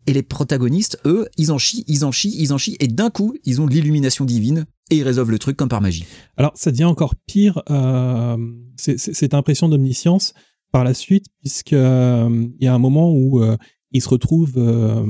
[0.07, 3.09] Et les protagonistes, eux, ils en chient, ils en chient, ils en chient, et d'un
[3.09, 6.05] coup, ils ont de l'illumination divine, et ils résolvent le truc comme par magie.
[6.37, 8.37] Alors, ça devient encore pire, euh,
[8.77, 10.33] c'est- cette impression d'omniscience
[10.71, 13.57] par la suite, puisque euh, y a un moment où euh,
[13.91, 15.05] il se retrouve euh,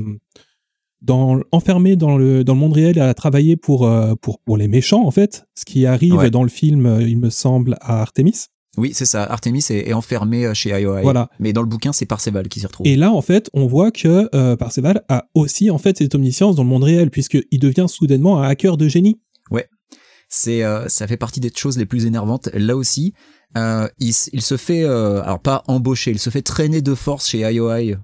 [1.06, 4.68] dans, enfermé dans le, dans le monde réel à travailler pour, euh, pour, pour les
[4.68, 6.30] méchants, en fait, ce qui arrive Ouais.
[6.30, 8.46] dans le film, euh, il me semble, à Artemis.
[8.76, 9.22] Oui, c'est ça.
[9.24, 11.00] Artemis est, est enfermé euh, chez IOI.
[11.00, 11.30] Voilà.
[11.40, 12.86] Mais dans le bouquin, c'est Parseval qui s'y retrouve.
[12.86, 16.56] Et là, en fait, on voit que euh, Parseval a aussi, en fait, cette omniscience
[16.56, 19.18] dans le monde réel, puisqu'il devient soudainement un hacker de génie.
[20.28, 23.14] c'est euh, ça fait partie des choses les plus énervantes là aussi
[23.56, 27.96] euh, il, se fait alors pas embaucher il se fait traîner de force chez IOI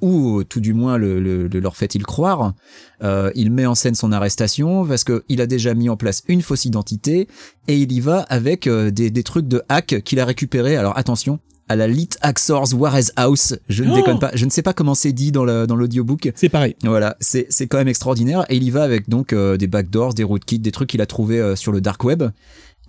[0.00, 2.54] ou tout du moins le, le- le leur fait-il croire
[3.02, 6.22] Euh, il met en scène son arrestation parce que il a déjà mis en place
[6.28, 7.28] une fausse identité
[7.68, 10.98] et il y va avec euh, des, des trucs de hack qu'il a récupéré alors
[10.98, 13.54] attention à la Lit Axors Warez House.
[13.68, 14.32] Je ne Oh déconne pas.
[14.34, 16.32] Je ne sais pas comment c'est dit dans le dans l'audiobook.
[16.34, 16.74] C'est pareil.
[16.82, 18.44] voilà, c'est c'est quand même extraordinaire.
[18.48, 21.06] Et il y va avec donc euh, des backdoors, des rootkits, des trucs qu'il a
[21.06, 22.24] trouvé euh, sur le dark web.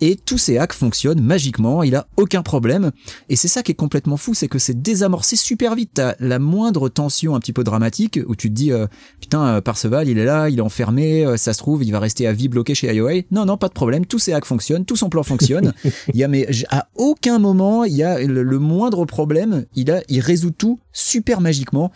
[0.03, 2.91] Et tous ces hacks fonctionnent magiquement, il a aucun problème.
[3.29, 5.91] Et c'est ça qui est complètement fou, c'est que c'est désamorcé super vite.
[5.93, 8.87] T'as la moindre tension un petit peu dramatique où tu te dis euh,
[9.19, 11.99] putain euh, Parseval il est là, il est enfermé, euh, ça se trouve il va
[11.99, 13.21] rester à vie bloqué chez IOA.
[13.29, 15.73] Non non pas de problème, tous ces hacks fonctionnent, tout son plan fonctionne.
[16.13, 19.91] il y a mais à aucun moment il y a le, le moindre problème, il
[19.91, 21.91] a il résout tout super magiquement.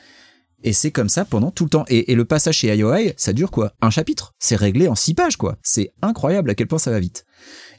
[0.63, 1.85] Et c'est comme ça pendant tout le temps.
[1.89, 3.73] Et, et le passage chez IOI, ça dure quoi?
[3.81, 4.33] Un chapitre?
[4.39, 5.57] C'est réglé en six pages, quoi.
[5.61, 7.23] C'est incroyable à quel point ça va vite.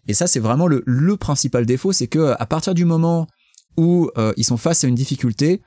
[0.08, 3.26] Et ça, c'est vraiment le, le principal défaut, c'est que à partir du moment
[3.76, 5.60] où euh, ils sont face à une difficulté,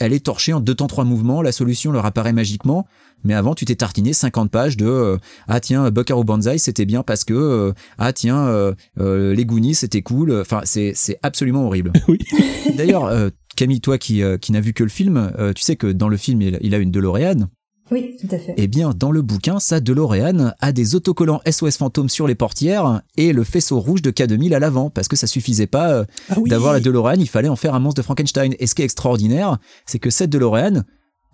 [0.00, 2.86] elle est torchée en deux temps trois mouvements, la solution leur apparaît magiquement,
[3.24, 5.18] mais avant tu t'es tartiné 50 pages de euh,
[5.48, 9.74] ah tiens Buckaroo Banzai c'était bien parce que euh, ah tiens euh, euh, les Goonies
[9.74, 11.92] c'était cool, enfin c'est c'est absolument horrible.
[12.08, 12.18] Oui.
[12.76, 15.76] D'ailleurs euh, Camille toi qui euh, qui n'a vu que le film, euh, tu sais
[15.76, 17.48] que dans le film il, il a une DeLorean.
[17.90, 18.54] Oui, tout à fait.
[18.56, 23.02] Eh bien, dans le bouquin, sa DeLorean a des autocollants SOS fantômes sur les portières
[23.16, 26.36] et le faisceau rouge de K2000 à l'avant, parce que ça suffisait pas euh, Ah
[26.38, 26.48] oui.
[26.48, 28.54] d'avoir la DeLorean, il fallait en faire un monstre de Frankenstein.
[28.58, 30.84] Et ce qui est extraordinaire, c'est que cette DeLorean,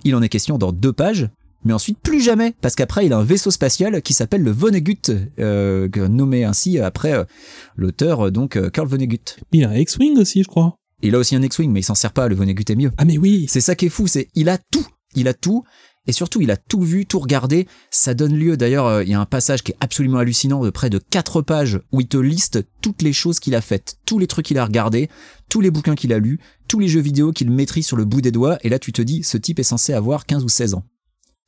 [0.05, 1.29] il en est question dans deux pages,
[1.65, 5.11] mais ensuite plus jamais, parce qu'après il a un vaisseau spatial qui s'appelle le Vonnegut,
[5.41, 7.25] euh, nommé ainsi après euh,
[7.77, 9.37] l'auteur donc euh, Carl Vonnegut.
[9.53, 10.77] Il a un X-Wing aussi, je crois.
[11.03, 12.29] Il a aussi un X-wing, mais il s'en sert pas.
[12.29, 12.93] Le Vonnegut est mieux.
[12.97, 13.47] Ah mais oui.
[13.49, 15.65] C'est ça qui est fou, c'est il a tout, il a tout.
[16.09, 17.69] Et surtout, il a tout vu, tout regardé.
[17.91, 20.71] Ça donne lieu, d'ailleurs, euh, il y a un passage qui est absolument hallucinant de
[20.71, 24.19] près de quatre pages où il te liste toutes les choses qu'il a faites, tous
[24.19, 25.11] les trucs qu'il a regardés,
[25.51, 28.23] tous les bouquins qu'il a lus, tous les jeux vidéo qu'il maîtrise sur le bout
[28.23, 28.59] des doigts.
[28.63, 30.85] Et là, tu te dis, ce type est censé avoir 15 ou 16 ans.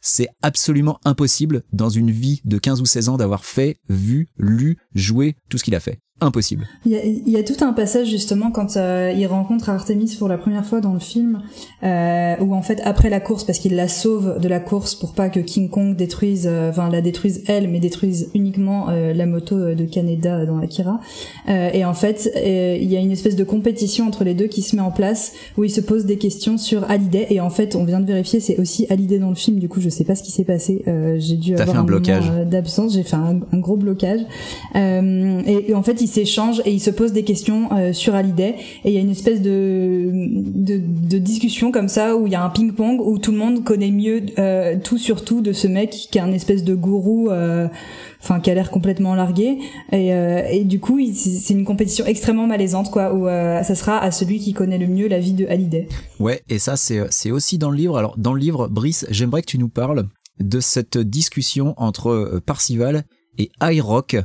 [0.03, 4.77] C'est absolument impossible dans une vie de 15 ou 16 ans d'avoir fait, vu, lu,
[4.95, 5.99] joué tout ce qu'il a fait.
[6.23, 6.67] Impossible.
[6.85, 10.17] Il y, a, il y a tout un passage justement quand euh, il rencontre Artemis
[10.19, 11.41] pour la première fois dans le film,
[11.83, 15.15] euh, où en fait après la course, parce qu'il la sauve de la course pour
[15.15, 19.25] pas que King Kong détruise, euh, enfin la détruise elle, mais détruise uniquement euh, la
[19.25, 21.01] moto de Kaneda dans Akira.
[21.49, 24.47] Euh, et en fait, euh, il y a une espèce de compétition entre les deux
[24.49, 27.29] qui se met en place, où ils se posent des questions sur Hallyday.
[27.31, 29.59] Et en fait, on vient de vérifier, c'est aussi Hallyday dans le film.
[29.59, 30.83] Du coup, je sais pas ce qui s'est passé.
[30.87, 32.31] Euh, j'ai dû avoir fait un blocage.
[32.31, 32.93] euh, d'absence.
[32.93, 34.21] J'ai fait un, un gros blocage.
[34.81, 38.57] Euh, et, en fait, ils s'échangent et ils se posent des questions euh, sur Hallyday.
[38.85, 40.11] Et il y a une espèce de,
[41.19, 44.23] discussion comme ça où il y a un ping-pong où tout le monde connaît mieux
[44.39, 47.31] euh, tout sur tout de ce mec qui est un espèce de gourou.
[47.31, 47.69] euh,
[48.23, 49.61] Enfin, qui a l'air complètement largué,
[49.93, 54.53] et, du coup, c'est une compétition extrêmement malaisante, quoi, où ça sera à celui qui
[54.53, 55.89] connaît le mieux la vie de Hallyday.
[56.19, 57.97] Ouais, et ça, c'est, aussi dans le livre.
[57.97, 60.07] Alors, dans le livre, Brice, j'aimerais que tu nous parles
[60.39, 63.05] de cette discussion entre Parcival
[63.39, 64.19] et iRock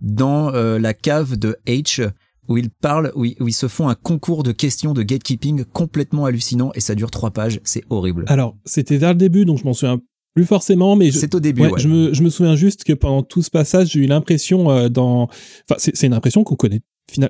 [0.00, 2.10] dans euh, la cave de H
[2.48, 5.64] où ils parlent, où ils, où ils se font un concours de questions de gatekeeping
[5.64, 8.24] complètement hallucinant et ça dure trois pages, c'est horrible.
[8.26, 10.00] Alors, c'était vers le début, donc je m'en souviens
[10.34, 11.80] plus forcément, mais je, C'est au début, ouais, ouais.
[11.80, 14.88] Je, me, je me souviens juste que pendant tout ce passage, j'ai eu l'impression euh,
[14.88, 15.24] dans,
[15.68, 16.80] enfin, c'est une impression qu'on connaît,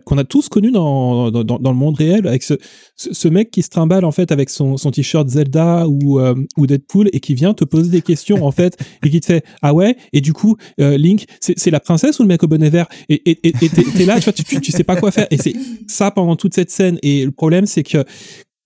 [0.05, 2.55] qu'on a tous connu dans, dans, le monde réel, avec ce,
[2.97, 6.67] ce, mec qui se trimballe en fait avec son, son t-shirt Zelda ou, euh, ou
[6.67, 9.75] Deadpool et qui vient te poser des questions en fait et qui te fait ah
[9.75, 9.97] ouais?
[10.13, 12.87] Et du coup euh, Link c'est la princesse ou le mec au bonnet vert?
[13.09, 15.27] Et et et t'es là tu vois tu, tu, sais pas quoi faire.
[15.31, 15.55] Et c'est
[15.87, 16.99] ça pendant toute cette scène.
[17.03, 18.05] Et le problème c'est que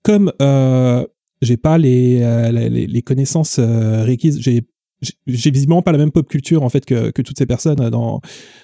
[0.03, 1.05] comme euh,
[1.43, 4.41] j'ai pas les, euh, les, les connaissances requises.
[4.41, 4.63] J'ai
[5.05, 8.21] j'ai- visiblement pas la même pop culture en fait que, toutes ces personnes euh, dans,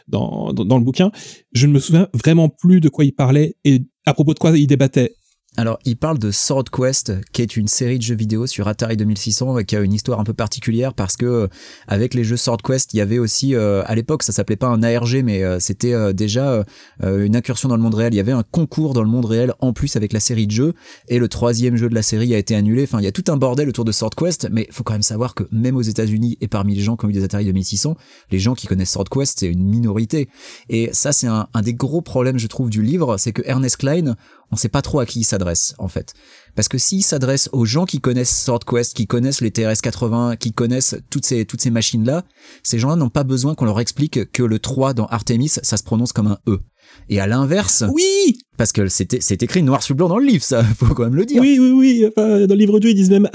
[0.09, 1.11] dans, dans, le bouquin.
[1.53, 4.57] Je ne me souviens vraiment plus de quoi il parlait et à propos de quoi
[4.59, 5.15] il débattait.
[5.57, 8.97] Alors, il parle de Sword Quest, qui est une série de jeux vidéo sur Atari
[8.97, 11.49] 2600 et qui a une histoire un peu particulière parce que euh,
[11.89, 14.69] avec les jeux Sword Quest, il y avait aussi euh, à l'époque, ça s'appelait pas
[14.69, 16.65] un ARG, mais euh, c'était euh, déjà
[17.03, 18.15] euh, une incursion dans le monde réel.
[18.15, 20.53] Il y avait un concours dans le monde réel en plus avec la série de
[20.53, 20.75] jeux
[21.09, 22.85] et le troisième jeu de la série a été annulé.
[22.85, 25.03] Enfin, il y a tout un bordel autour de Sword Quest, mais faut quand même
[25.03, 27.97] savoir que même aux États-Unis et parmi les gens qui ont eu des Atari 2600,
[28.31, 30.29] les gens qui connaissent Sword Quest, c'est une minorité.
[30.69, 33.79] Et ça, c'est un, un des gros problèmes, je trouve, du livre, c'est que Ernest
[33.79, 34.15] Klein,
[34.53, 36.15] on sait pas trop à qui il s'adresse en fait.
[36.57, 40.53] Parce que s'il s'adresse aux gens qui connaissent Sword Quest, qui connaissent les TRS-80, qui
[40.53, 42.25] connaissent toutes ces toutes ces machines là,
[42.63, 45.83] ces gens-là n'ont pas besoin qu'on leur explique que le 3 dans Artemis, ça se
[45.83, 46.59] prononce comme un E.
[47.09, 50.43] Et à l'inverse, Oui, parce que c'était c'est écrit noir sur blanc dans le livre,
[50.45, 51.41] ça faut quand même le dire.
[51.41, 52.07] oui, oui, oui.
[52.09, 53.29] Enfin, dans le livre 2, ils disent même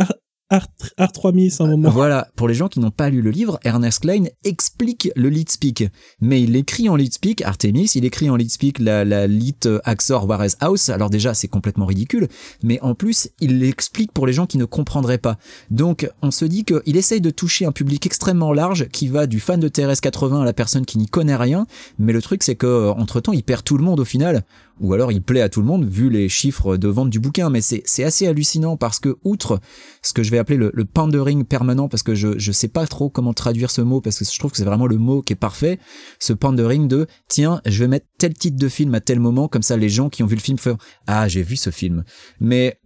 [0.51, 1.89] Art, Art 3000 à moment.
[1.89, 5.49] Voilà, pour les gens qui n'ont pas lu le livre, Ernest Klein explique le lead
[5.49, 5.85] speak,
[6.21, 9.55] mais il écrit en lead speak Artemis, il écrit en lead speak la, la lit
[9.85, 10.89] Axor Juarez House.
[10.89, 12.27] Alors déjà, c'est complètement ridicule,
[12.61, 15.39] mais en plus, il l'explique pour les gens qui ne comprendraient pas.
[15.71, 19.39] Donc, on se dit qu'il essaye de toucher un public extrêmement large qui va du
[19.39, 21.65] fan de TRS 80 à la personne qui n'y connaît rien,
[21.97, 24.43] mais le truc c'est que entre temps, il perd tout le monde au final
[24.79, 27.49] ou alors il plaît à tout le monde vu les chiffres de vente du bouquin.
[27.49, 29.59] Mais c'est assez hallucinant parce que outre
[30.01, 33.09] ce que je vais appeler le, pandering permanent, parce que je je sais pas trop
[33.09, 35.37] comment traduire ce mot parce que je trouve que c'est vraiment le mot qui est
[35.37, 35.79] parfait.
[36.19, 39.63] Ce pandering de tiens, je vais mettre tel titre de film à tel moment comme
[39.63, 42.03] ça les gens qui ont vu le film font ah j'ai vu ce film.
[42.39, 42.79] Mais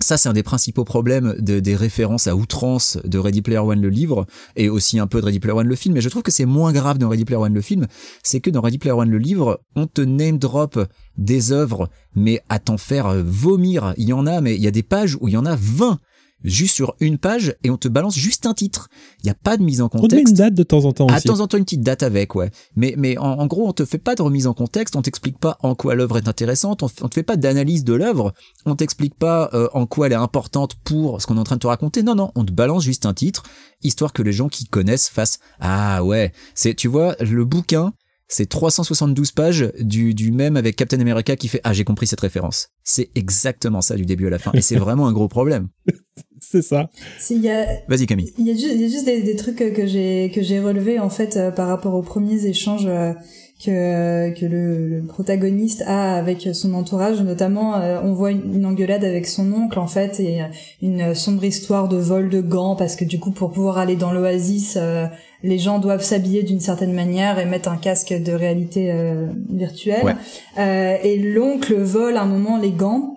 [0.00, 3.80] ça, c'est un des principaux problèmes de- des références à outrance de Ready Player One
[3.80, 5.94] le livre et aussi un peu de Ready Player One le film.
[5.94, 7.86] Mais je trouve que c'est moins grave dans Ready Player One le film,
[8.22, 10.78] c'est que dans Ready Player One le livre, on te name drop
[11.16, 13.94] des œuvres, mais à t'en faire vomir.
[13.96, 15.56] Il y en a, mais il y a des pages où il y en a
[15.56, 15.98] 20
[16.44, 18.88] juste sur une page et on te balance juste un titre.
[19.22, 20.34] Il n'y a pas de mise en On te met une contexte.
[20.34, 21.26] date de temps en temps À aussi.
[21.28, 22.50] temps en temps une petite date avec, ouais.
[22.76, 25.38] Mais, mais en, en gros, on te fait pas de remise en contexte, on t'explique
[25.38, 28.32] pas en quoi l'œuvre est intéressante, on, on te fait pas d'analyse de l'œuvre,
[28.64, 31.56] on t'explique pas euh, en quoi elle est importante pour ce qu'on est en train
[31.56, 32.02] de te raconter.
[32.02, 33.42] Non, non, on te balance juste un titre,
[33.82, 36.32] histoire que les gens qui connaissent fassent ah ouais.
[36.54, 37.92] C'est, tu vois, le bouquin,
[38.28, 42.20] c'est 372 pages du, du même avec Captain America qui fait ah j'ai compris cette
[42.20, 42.68] référence.
[42.82, 45.68] C'est exactement ça du début à la fin et c'est vraiment un gros problème.
[46.38, 46.90] C'est ça.
[47.18, 48.32] S'il y a, Vas-y Camille.
[48.38, 50.60] Il y a juste, il y a juste des, des trucs que j'ai que j'ai
[50.60, 53.14] relevés en fait euh, par rapport aux premiers échanges euh,
[53.64, 57.20] que que le, le protagoniste a avec son entourage.
[57.22, 60.46] Notamment, euh, on voit une, une engueulade avec son oncle en fait et euh,
[60.82, 64.12] une sombre histoire de vol de gants parce que du coup pour pouvoir aller dans
[64.12, 65.06] l'oasis, euh,
[65.42, 70.04] les gens doivent s'habiller d'une certaine manière et mettre un casque de réalité euh, virtuelle.
[70.04, 70.14] Ouais.
[70.58, 73.16] Euh, et l'oncle vole à un moment les gants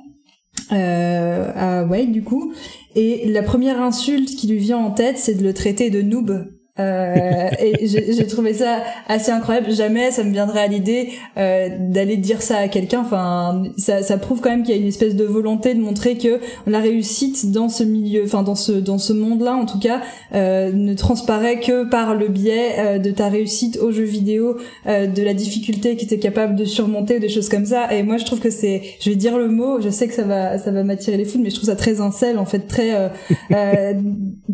[0.71, 2.54] euh, à Wade du coup.
[2.95, 6.47] Et la première insulte qui lui vient en tête, c'est de le traiter de noob.
[6.79, 9.71] Euh, et j'ai trouvé ça assez incroyable.
[9.71, 13.01] Jamais ça me viendrait à l'idée euh, d'aller dire ça à quelqu'un.
[13.01, 16.17] Enfin, ça, ça prouve quand même qu'il y a une espèce de volonté de montrer
[16.17, 20.01] que la réussite dans ce milieu, enfin dans ce dans ce monde-là, en tout cas,
[20.33, 25.07] euh, ne transparaît que par le biais euh, de ta réussite aux jeux vidéo, euh,
[25.07, 27.93] de la difficulté que tu es capable de surmonter, des choses comme ça.
[27.93, 30.23] Et moi, je trouve que c'est, je vais dire le mot, je sais que ça
[30.23, 32.93] va ça va m'attirer les foules, mais je trouve ça très incel, en fait, très
[33.51, 33.93] euh,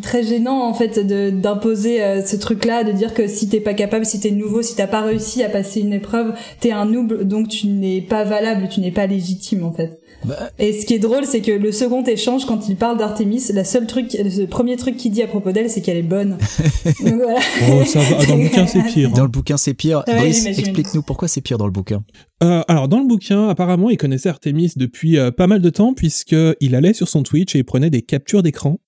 [0.01, 3.73] très gênant en fait de d'imposer euh, ce truc-là, de dire que si t'es pas
[3.73, 7.23] capable, si t'es nouveau, si t'as pas réussi à passer une épreuve, t'es un noob,
[7.23, 9.99] donc tu n'es pas valable, tu n'es pas légitime en fait.
[10.25, 13.43] Bah, Et ce qui est drôle, c'est que le second échange, quand il parle d'Artemis,
[13.53, 16.37] la seule truc, le premier truc qu'il dit à propos d'elle, c'est qu'elle est bonne.
[17.03, 17.39] donc voilà.
[17.71, 18.25] Oh, ça va.
[18.25, 19.11] Dans le bouquin, c'est pire.
[19.11, 19.23] Dans hein.
[19.23, 20.03] le bouquin c'est pire.
[20.07, 20.65] Ouais, Brice, j'imagine.
[20.65, 22.03] explique-nous pourquoi c'est pire dans le bouquin.
[22.43, 25.93] Euh, alors dans le bouquin, apparemment, il connaissait Artemis depuis euh, pas mal de temps
[25.93, 28.79] puisque il allait sur son Twitch et il prenait des captures d'écran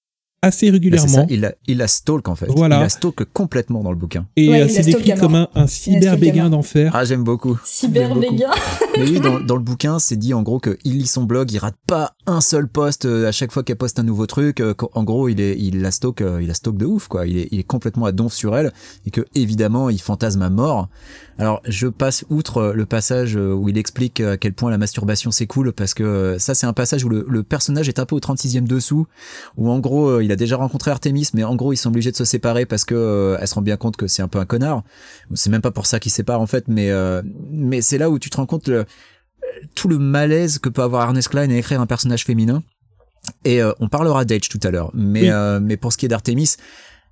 [0.41, 1.07] assez Bah, régulièrement.
[1.07, 2.45] ça, il la, il la stalk en fait.
[2.49, 2.77] Voilà.
[2.77, 4.25] Il la stalk complètement dans le bouquin.
[4.35, 6.41] et Ouais, euh, il c'est décrit comme un, un Il cyber la stalk à béguin
[6.43, 6.51] mort.
[6.51, 6.91] d'enfer.
[6.95, 7.57] Ah, j'aime beaucoup.
[7.65, 8.31] Cyber J'aime beaucoup.
[8.35, 8.49] végan.
[8.97, 11.57] Mais oui, dans, dans le bouquin, c'est dit en gros qu'il lit son blog, il
[11.57, 14.59] rate pas un seul post euh, à chaque fois qu'elle poste un nouveau truc.
[14.59, 17.07] euh, qu'en- En gros, il est, il la stalk, euh, il la stalk de ouf,
[17.07, 17.25] quoi.
[17.27, 18.71] Il est, il est complètement à donf sur elle
[19.05, 20.89] et que évidemment, il fantasme à mort.
[21.39, 25.45] Alors, je passe outre le passage où il explique à quel point la masturbation c'est
[25.45, 28.63] cool, parce que ça, c'est un passage où le, personnage est un peu au 36e
[28.63, 29.07] dessous,
[29.55, 32.15] où en gros, il a déjà rencontré Artemis, mais en gros, ils sont obligés de
[32.15, 34.83] se séparer parce que elle se rend bien compte que c'est un peu un connard.
[35.35, 36.91] C'est même pas pour ça qu'ils se séparent en fait, mais
[37.51, 38.85] mais c'est là où tu te rends compte le,
[39.75, 42.63] tout le malaise que peut avoir Ernest Klein à écrire un personnage féminin.
[43.45, 45.29] Et on parlera d'Edge tout à l'heure, mais
[45.61, 46.55] mais pour ce qui est d'Artemis,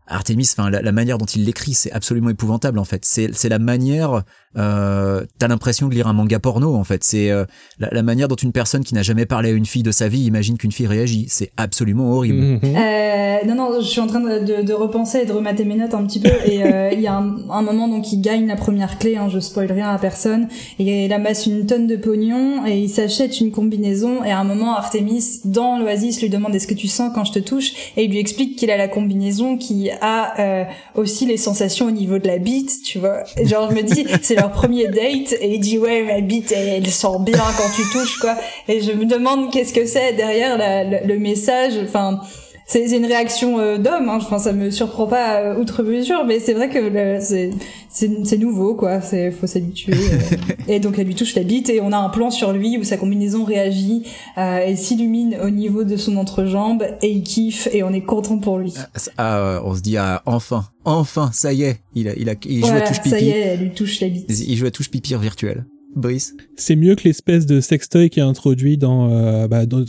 [0.07, 3.03] Artemis, enfin la, manière dont il l'écrit, c'est absolument épouvantable en fait.
[3.05, 4.23] C'est c'est la manière,
[4.57, 7.03] euh, t'as l'impression de lire un manga porno en fait.
[7.03, 7.45] C'est euh,
[7.79, 10.23] la, manière dont une personne qui n'a jamais parlé à une fille de sa vie
[10.25, 11.25] imagine qu'une fille réagit.
[11.29, 12.37] C'est absolument horrible.
[12.37, 12.75] Mhm.
[12.75, 15.93] Euh, non non, je suis en train de, de, repenser et de remater mes notes
[15.93, 16.29] un petit peu.
[16.45, 19.17] Et euh, il y a un, moment donc il gagne la première clé.
[19.17, 20.47] Hein, je spoil rien à personne.
[20.77, 24.23] Et il amasse une tonne de pognon et il s'achète une combinaison.
[24.23, 27.33] Et à un moment, Artemis dans l'Oasis lui demande est-ce que tu sens quand je
[27.33, 27.71] te touche?
[27.97, 30.63] Et il lui explique qu'il a la combinaison qui a euh,
[30.95, 33.23] aussi les sensations au niveau de la bite, tu vois.
[33.41, 36.87] Genre, je me dis, c'est leur premier date, et il dit, ouais, ma bite, elle,
[36.87, 38.35] sort bien quand tu touches, quoi.
[38.67, 40.57] Et je me demande qu'est-ce que c'est derrière
[41.05, 42.21] le message, enfin
[42.65, 44.09] c'est une réaction euh, d'homme.
[44.09, 44.17] Hein.
[44.17, 49.01] Enfin, ça me surprend pas euh, outre mesure, mais c'est vrai que c'est nouveau, quoi.
[49.01, 49.93] C'est faut s'habituer.
[49.93, 50.37] Euh.
[50.67, 52.83] et donc elle lui touche la bite et on a un plan sur lui où
[52.83, 54.03] sa combinaison réagit
[54.37, 58.57] et s'illumine au niveau de son entrejambe et il kiffe et on est content pour
[58.57, 58.73] lui.
[59.17, 62.65] Ah, on se dit ah, enfin, enfin, ça y est, il a, il a, il
[62.65, 63.09] joue à touche pipi.
[63.09, 64.25] Ça y est, elle lui touche la bite.
[64.29, 65.65] Il joue à touche pipi virtuelle.
[65.95, 69.83] Brice C'est mieux que l'espèce de sextoy qui est introduit dans, euh, bah, dont,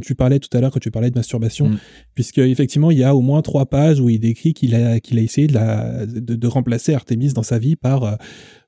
[0.00, 1.78] tu parlais tout à l'heure quand tu parlais de masturbation, mm.
[2.14, 5.18] puisque effectivement il y a au moins trois pages où il décrit qu'il a qu'il
[5.18, 8.14] a essayé de, la, de, remplacer Artemis dans sa vie par euh,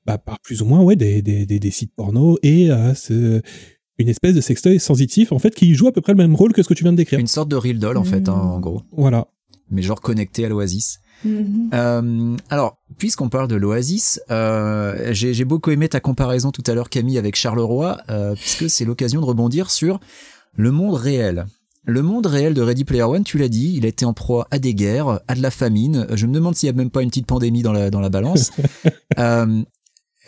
[0.05, 3.41] bah, par plus ou moins ouais des, des, des, sites porno et euh, ce,
[3.97, 6.53] une espèce de sextoy sensitif en fait qui joue à peu près le même rôle
[6.53, 7.19] que ce que tu viens de décrire.
[7.19, 8.83] Une sorte de real doll en fait hein, en gros.
[8.91, 9.27] Voilà.
[9.69, 10.99] Mais genre connecté à l'Oasis.
[11.23, 11.69] Mhm.
[11.73, 16.89] Euh, alors, puisqu'on parle de l'Oasis, euh, j'ai beaucoup aimé ta comparaison tout à l'heure,
[16.89, 19.99] Camille, avec Charleroi, euh, puisque c'est l'occasion de rebondir sur
[20.55, 21.45] le monde réel.
[21.85, 24.47] Le monde réel de Ready Player One, tu l'as dit, il a été en proie
[24.51, 26.05] à des guerres, à de la famine.
[26.13, 28.09] Je me demande s'il y a même pas une petite pandémie dans la, dans la
[28.09, 28.51] balance.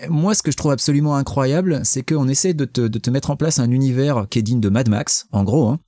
[0.09, 3.29] moi, ce que je trouve absolument incroyable, c'est qu'on essaie de te, de te mettre
[3.29, 5.79] en place un univers qui est digne de Mad Max, en gros, hein,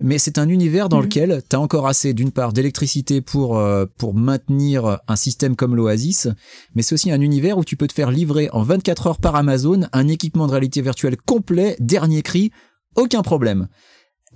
[0.00, 1.04] mais c'est un univers dans mhm.
[1.04, 5.76] lequel tu as encore assez d'une part d'électricité pour euh, pour maintenir un système comme
[5.76, 6.28] l'Oasis,
[6.74, 9.36] mais c'est aussi un univers où tu peux te faire livrer en 24 heures par
[9.36, 12.50] Amazon un équipement de réalité virtuelle complet, dernier cri,
[12.96, 13.68] aucun problème.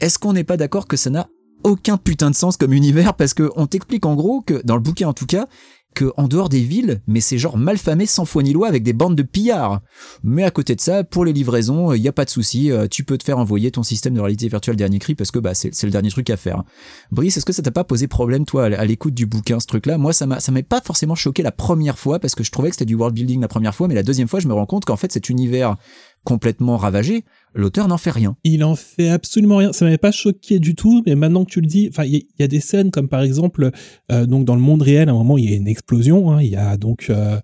[0.00, 1.28] Est-ce qu'on n'est pas d'accord que ça n'a
[1.62, 3.14] aucun putain de sens comme univers?
[3.14, 5.46] Parce que on t'explique en gros que dans le bouquin en tout cas
[5.94, 8.92] que en dehors des villes, mais c'est genre malfamé sans foi ni loi avec des
[8.92, 9.80] bandes de pillards.
[10.22, 12.86] Mais à côté de ça, pour les livraisons, il y a pas de souci, euh,
[12.90, 15.54] tu peux te faire envoyer ton système de réalité virtuelle dernier cri parce que bah
[15.54, 16.64] c'est le dernier truc à faire.
[17.10, 19.98] Brice, est-ce que ça t'a pas posé problème toi à l'écoute du bouquin ce truc-là?
[19.98, 22.84] Moi, ça m'a pas forcément choqué la première fois parce que je trouvais que c'était
[22.84, 24.96] du world building la première fois, mais la deuxième fois, je me rends compte qu'en
[24.96, 25.76] fait cet univers
[26.24, 28.36] complètement ravagé, l'auteur n'en fait rien.
[28.44, 29.72] Il en fait absolument rien.
[29.72, 32.42] Ça m'avait pas choqué du tout, mais maintenant que tu le dis, enfin, il y,
[32.42, 33.70] a des scènes comme par exemple,
[34.10, 36.32] euh, donc dans le monde réel, à un moment, il y a une explosion.
[36.32, 36.42] Hein.
[36.42, 37.38] il y a donc euh,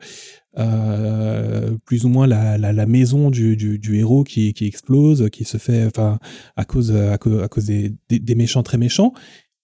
[0.59, 5.45] euh, plus ou moins la, la, maison du, du, du, héros qui, qui explose, qui
[5.45, 6.19] se fait, enfin,
[6.57, 9.13] à cause à cause, à cause des, des, méchants très méchants.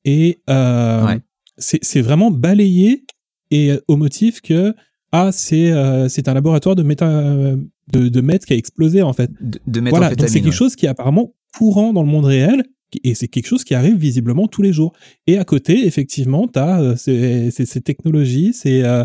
[0.04, 1.20] Et ouais.
[1.58, 3.04] c'est vraiment balayé
[3.50, 4.74] et au motif que
[5.10, 5.72] ah c'est
[6.08, 7.56] c'est un laboratoire de méta
[7.92, 9.30] de, de meth qui a explosé en fait.
[9.40, 12.64] De, de voilà, donc c'est quelque chose qui est apparemment courant dans le monde réel
[13.02, 14.92] et c'est quelque chose qui arrive visiblement tous les jours.
[15.26, 19.04] Et à côté, effectivement, tu as euh, ces, ces, ces, technologies, c'est euh,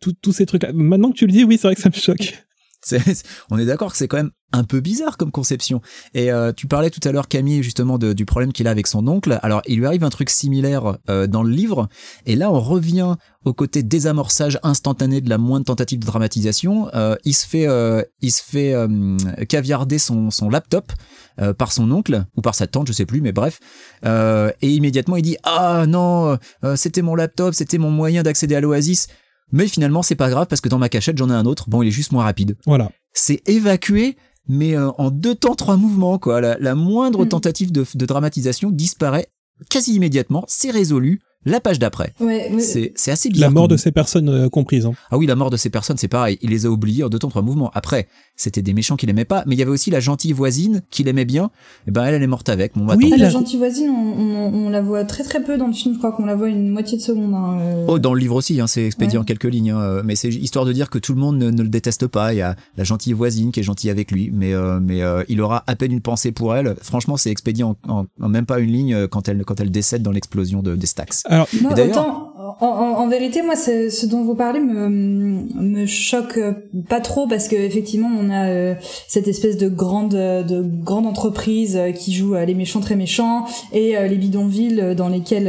[0.00, 0.72] tous ces trucs-là.
[0.72, 2.34] Maintenant que tu le dis, oui, c'est vrai que ça me choque.
[3.50, 5.82] On est d'accord que c'est quand même un peu bizarre comme conception.
[6.14, 9.06] Et euh, tu parlais tout à l'heure Camille justement du problème qu'il a avec son
[9.06, 9.38] oncle.
[9.42, 11.88] Alors il lui arrive un truc similaire euh, dans le livre.
[12.26, 16.88] Et là on revient au côté désamorçage instantané de la moindre tentative de dramatisation.
[16.94, 17.66] Euh, il se fait,
[18.20, 18.74] il se fait
[19.48, 20.92] caviarder son, son laptop
[21.56, 23.60] par son oncle ou par sa tante, je sais plus, mais bref.
[24.04, 26.38] et immédiatement il dit ah non,
[26.76, 29.08] c'était mon laptop, c'était mon moyen d'accéder à l'Oasis.
[29.52, 31.68] Mais finalement, c'est pas grave parce que dans ma cachette, j'en ai un autre.
[31.68, 32.56] Bon, il est juste moins rapide.
[32.66, 32.90] Voilà.
[33.12, 34.16] C'est évacué,
[34.48, 36.40] mais euh, en deux temps, trois mouvements, quoi.
[36.40, 37.28] La, moindre mm.
[37.28, 39.28] tentative de, de dramatisation disparaît
[39.70, 40.44] quasi immédiatement.
[40.46, 42.12] C'est résolu la page d'après.
[42.20, 43.48] Ouais, C'est assez bizarre.
[43.48, 44.86] La mort de ces personnes euh, comprises.
[44.86, 44.92] Hein.
[45.10, 46.38] Ah oui, la mort de ces personnes, c'est pareil.
[46.42, 47.70] Il les a oubliés en deux temps, trois mouvements.
[47.74, 48.08] Après,
[48.38, 51.08] c'était des méchants qu'il aimait pas, mais il y avait aussi la gentille voisine qu'il
[51.08, 51.46] aimait bien.
[51.46, 52.72] Et eh ben elle, elle est morte avec.
[52.76, 55.94] Bon, oui, la gentille voisine, on, la voit très très peu dans le film.
[55.94, 57.34] Je crois qu'on la voit une moitié de seconde.
[57.34, 57.86] Hein, euh.
[57.88, 59.72] Oh, dans le livre aussi, hein, c'est expédié en quelques lignes.
[59.72, 62.32] Hein, mais c'est histoire de dire que tout le monde ne, le déteste pas.
[62.32, 65.40] Il y a la gentille voisine qui est gentille avec lui, mais euh, mais il
[65.40, 66.76] aura à peine une pensée pour elle.
[66.80, 70.62] Franchement, c'est expédié en, même pas une ligne quand elle quand elle décède dans l'explosion
[70.62, 71.14] de, des stacks.
[71.24, 71.98] Alors, d'ailleurs
[72.60, 76.38] En, en, en, vérité, moi, ce dont vous parlez me, me choque
[76.88, 78.74] pas trop parce que effectivement, on a euh,
[79.06, 84.16] cette espèce de grande, de grande entreprise qui joue les méchants très méchants et les
[84.16, 85.48] bidonvilles dans lesquels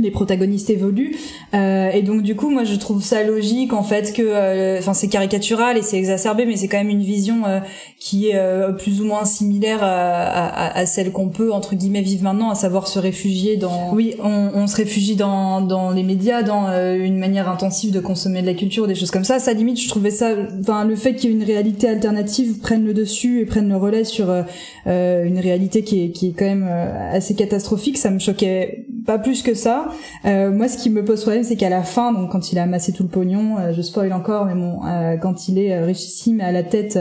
[0.00, 1.16] les protagonistes évoluent.
[1.54, 4.94] Euh, et donc du coup moi je trouve ça logique en fait que euh, enfin
[4.94, 7.60] c'est caricatural et c'est exacerbé mais c'est quand même une vision euh,
[7.98, 12.02] qui est euh, plus ou moins similaire à, à, à celle qu'on peut entre guillemets
[12.02, 16.02] vivre maintenant à savoir se réfugier dans oui on, on se réfugie dans, dans les
[16.02, 16.66] médias dans
[16.96, 19.38] une manière intensive de consommer de la culture des choses comme ça.
[19.38, 22.84] Ça limite je trouvais ça enfin le fait qu'il y ait une réalité alternative prenne
[22.84, 24.30] le dessus et prenne le relais sur
[24.86, 26.68] une réalité qui est, qui est quand même
[27.12, 29.88] assez catastrophique ça me choquait pas plus que ça
[30.24, 32.62] euh, moi, ce qui me pose problème, c'est qu'à la fin, donc quand il a
[32.62, 36.40] amassé tout le pognon, euh, je spoil encore, mais bon, euh, quand il est richissime
[36.40, 36.98] à la tête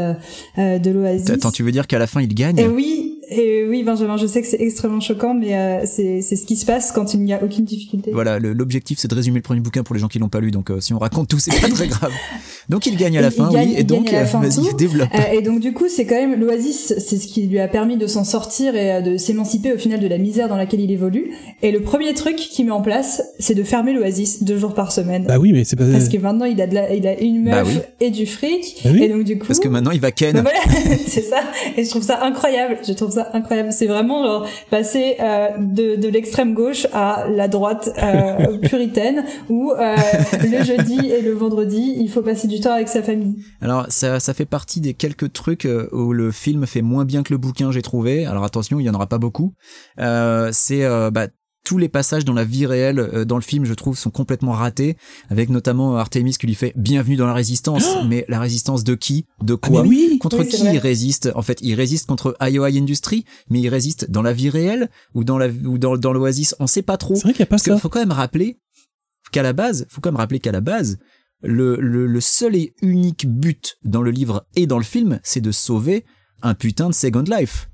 [0.58, 1.30] de l'Oasis.
[1.30, 2.58] Attends, tu veux dire qu'à la fin, il gagne?
[2.60, 6.46] Et Oui, et oui, Benjamin, je sais que c'est extrêmement choquant, mais euh, c'est ce
[6.46, 8.12] qui se passe quand il n'y a aucune difficulté.
[8.12, 10.52] Voilà, l'objectif c'est de résumer le premier bouquin pour les gens qui l'ont pas lu,
[10.52, 12.12] donc euh, si on raconte tout, c'est pas très grave.
[12.68, 15.10] Donc il gagne à la fin, oui, et donc vas-y, développe.
[15.32, 18.08] et donc du coup, c'est quand même l'Oasis, c'est ce qui lui a permis de
[18.08, 21.30] s'en sortir et de s'émanciper au final de la misère dans laquelle il évolue.
[21.62, 24.92] Et le premier truc qu'il met en place, c'est de fermer l'Oasis deux jours par
[24.92, 25.26] semaine.
[25.28, 27.46] Bah oui, mais c'est pas parce que maintenant il a de la, il a une
[27.46, 29.46] bah meuf et du fric, bah et donc du coup.
[29.46, 30.34] Parce que maintenant il va ken.
[30.34, 31.42] Bah voilà, c'est ça.
[31.78, 32.78] Et je trouve ça incroyable.
[32.88, 33.72] Je trouve ça incroyable.
[33.72, 39.72] C'est vraiment genre passer euh, de, de l'extrême gauche à la droite euh, puritaine où
[39.72, 39.96] euh,
[40.44, 43.36] le jeudi et le vendredi il faut passer du temps avec sa famille.
[43.62, 47.24] Alors ça, ça fait partie des quelques trucs euh, où le film fait moins bien
[47.24, 48.26] que le bouquin j'ai trouvé.
[48.26, 49.54] Alors attention il y en aura pas beaucoup.
[49.98, 51.28] C'est bah,
[51.66, 54.54] tous les passages dans la vie réelle euh, dans le film, je trouve, sont complètement
[54.54, 54.96] ratés,
[55.30, 57.84] avec notamment Artemis qui lui fait Bienvenue dans la résistance.
[58.08, 59.26] mais la résistance de qui?
[59.42, 59.82] De quoi?
[59.82, 61.32] ah, oui Contre qui il résiste?
[61.36, 65.24] En fait, il résiste contre IOI Industries, mais il résiste dans la vie réelle ou
[65.24, 66.56] dans la ou dans, dans l'Oasis?
[66.60, 67.16] On sait pas trop.
[67.16, 68.60] C'est vrai qu'il y a pas Parce faut quand même rappeler
[69.32, 71.00] qu'à la base, faut quand même rappeler qu'à la base,
[71.42, 75.42] le, le, le seul et unique but dans le livre et dans le film, c'est
[75.42, 76.06] de sauver
[76.44, 77.70] un putain de Second Life.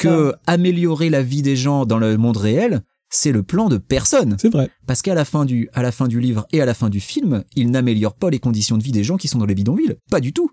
[0.00, 2.82] que améliorer la vie des gens dans le monde réel,
[3.16, 4.36] c'est le plan de personne.
[4.38, 4.70] C'est vrai.
[4.86, 7.00] Parce qu'à la fin du, à la fin du livre et à la fin du
[7.00, 9.96] film, il n'améliore pas les conditions de vie des gens qui sont dans les bidonvilles.
[10.10, 10.50] Pas du tout.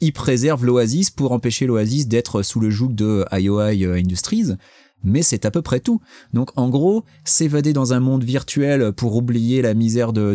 [0.00, 4.52] Il préserve l'Oasis pour empêcher l'Oasis d'être sous le joug de IOI Industries,
[5.02, 6.00] mais c'est à peu près tout.
[6.34, 10.34] Donc en gros, s'évader dans un monde virtuel pour oublier la misère de,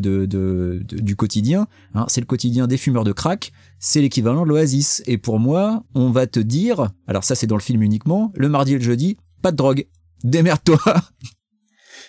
[0.79, 5.03] du quotidien, hein, c'est le quotidien des fumeurs de crack, c'est l'équivalent de l'Oasis.
[5.05, 8.49] Et pour moi, on va te dire, alors ça c'est dans le film uniquement, le
[8.49, 9.85] mardi et le jeudi, pas de drogue
[10.23, 10.79] démerde-toi.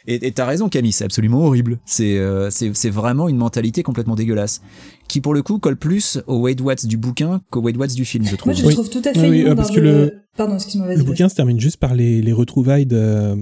[0.07, 1.79] Et t'as raison Camille, c'est absolument horrible.
[2.01, 4.63] Euh, c'est c'est vraiment une mentalité complètement dégueulasse,
[5.09, 8.05] qui pour le coup colle plus au Wade Watts du bouquin qu'au Wade Watts du
[8.05, 8.55] film, je trouve.
[8.55, 9.29] Moi, je trouve tout à fait.
[9.29, 10.95] Oui, euh, parce que le, Pardon, excuse-moi.
[10.95, 13.37] Le bouquin se termine juste par les, les retrouvailles de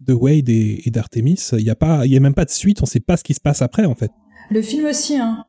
[0.00, 1.40] de Wade et, et d'Artemis.
[1.52, 2.80] Il y a pas, il y a même pas de suite.
[2.82, 4.12] On sait pas ce qui se passe après en fait.
[4.50, 5.44] Le film aussi, hein.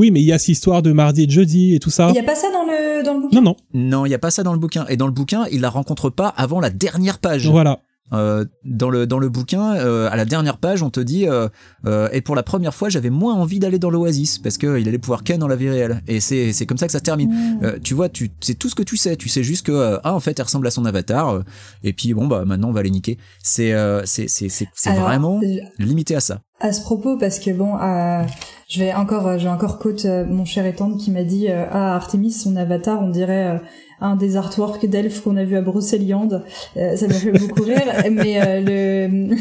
[0.00, 2.08] Oui, mais il y a cette histoire de mardi et de jeudi et tout ça.
[2.08, 3.36] Il n'y a pas ça dans le, dans le bouquin?
[3.36, 3.56] Non, non.
[3.74, 4.86] Non, il n'y a pas ça dans le bouquin.
[4.88, 7.46] Et dans le bouquin, il la rencontre pas avant la dernière page.
[7.46, 7.80] Voilà.
[8.12, 11.48] Euh, dans le dans le bouquin, euh, à la dernière page, on te dit euh,
[11.86, 14.88] euh et pour la première fois, j'avais moins envie d'aller dans l'Oasis parce que il
[14.88, 16.02] allait pouvoir ken dans la vie réelle.
[16.08, 17.30] Et c'est c'est comme ça que ça se termine.
[17.30, 17.64] Mmh.
[17.64, 19.16] Euh, tu vois, tu c'est tout ce que tu sais.
[19.16, 21.40] Tu sais juste que ah en fait, elle ressemble à son avatar.
[21.84, 23.18] et puis bon bah maintenant on va les niquer.
[23.42, 23.72] C'est
[24.04, 25.40] c'est c'est c'est c'est vraiment
[25.78, 26.40] limité à ça.
[26.62, 27.76] À ce propos, parce que bon,
[28.68, 32.32] je vais encore je vais encore quote mon cher étendre qui m'a dit ah Artemis
[32.32, 33.60] son avatar, on dirait
[34.00, 36.44] un des artworks d'elfes qu'on a vu à Brocéliande.
[36.76, 37.82] Euh, ça m'a fait beaucoup rire.
[38.10, 39.34] Mais euh, le,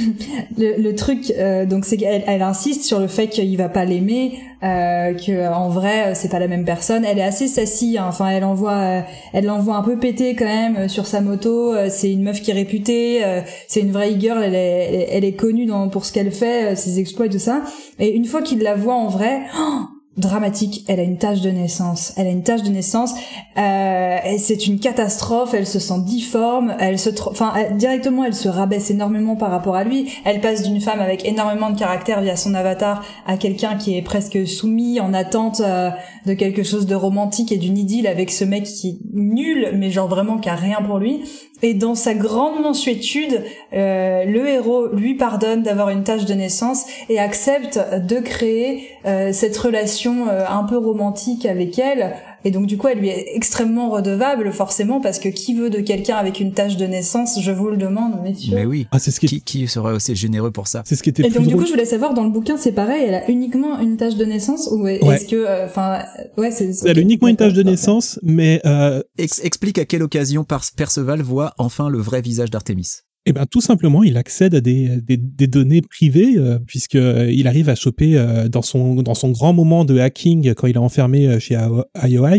[0.57, 3.85] le, le truc, euh, donc c'est qu'elle elle insiste sur le fait qu'il va pas
[3.85, 7.05] l'aimer, euh, que en vrai c'est pas la même personne.
[7.05, 7.97] Elle est assez sassy.
[7.97, 8.05] Hein.
[8.09, 9.03] Enfin, elle envoie,
[9.33, 11.73] elle l'envoie un peu péter quand même sur sa moto.
[11.89, 13.21] C'est une meuf qui est réputée.
[13.67, 14.43] c'est une vraie girl.
[14.43, 17.63] Elle est, elle est connue dans, pour ce qu'elle fait, ses exploits et tout ça.
[17.99, 19.41] Et une fois qu'il la voit en vrai.
[19.57, 20.83] Oh, dramatique.
[20.87, 22.13] Elle a une tâche de naissance.
[22.17, 23.13] Elle a une tâche de naissance.
[23.57, 25.53] Euh, c'est une catastrophe.
[25.53, 26.75] Elle se sent difforme.
[26.79, 30.11] Elle se, enfin, directement, elle se rabaisse énormément par rapport à lui.
[30.25, 34.01] Elle passe d'une femme avec énormément de caractère via son avatar à quelqu'un qui est
[34.01, 35.89] presque soumis, en attente euh,
[36.25, 39.89] de quelque chose de romantique et d'une idylle avec ce mec qui est nul, mais
[39.89, 41.21] genre vraiment qui a rien pour lui.
[41.61, 43.43] Et dans sa grande mansuétude,
[43.73, 49.33] euh, le héros lui pardonne d'avoir une tâche de naissance et accepte de créer euh,
[49.33, 52.15] cette relation euh, un peu romantique avec elle
[52.45, 55.79] et donc du coup, elle lui est extrêmement redevable forcément parce que qui veut de
[55.79, 58.55] quelqu'un avec une tâche de naissance, je vous le demande, messieurs.
[58.55, 58.87] Mais oui.
[58.91, 59.41] Ah, c'est ce qui...
[59.41, 59.67] qui...
[59.67, 60.83] serait aussi généreux pour ça?
[60.85, 61.25] C'est ce qui était.
[61.25, 63.79] Et donc du coup, je voulais savoir dans le bouquin, c'est pareil, elle a uniquement
[63.79, 66.03] une tâche de naissance ou est-ce que, euh, enfin,
[66.37, 66.71] ouais, c'est.
[66.85, 68.61] Elle a uniquement une tâche de naissance, mais.
[68.65, 69.01] Euh...
[69.17, 73.01] explique à quelle occasion Perceval voit enfin le vrai visage d'Artémis.
[73.29, 77.31] Eh ben tout simplement, il accède à des, des, des données privées euh, puisque euh,
[77.31, 80.75] il arrive à choper euh, dans son dans son grand moment de hacking quand il
[80.75, 81.55] est enfermé euh, chez
[82.03, 82.37] IOI,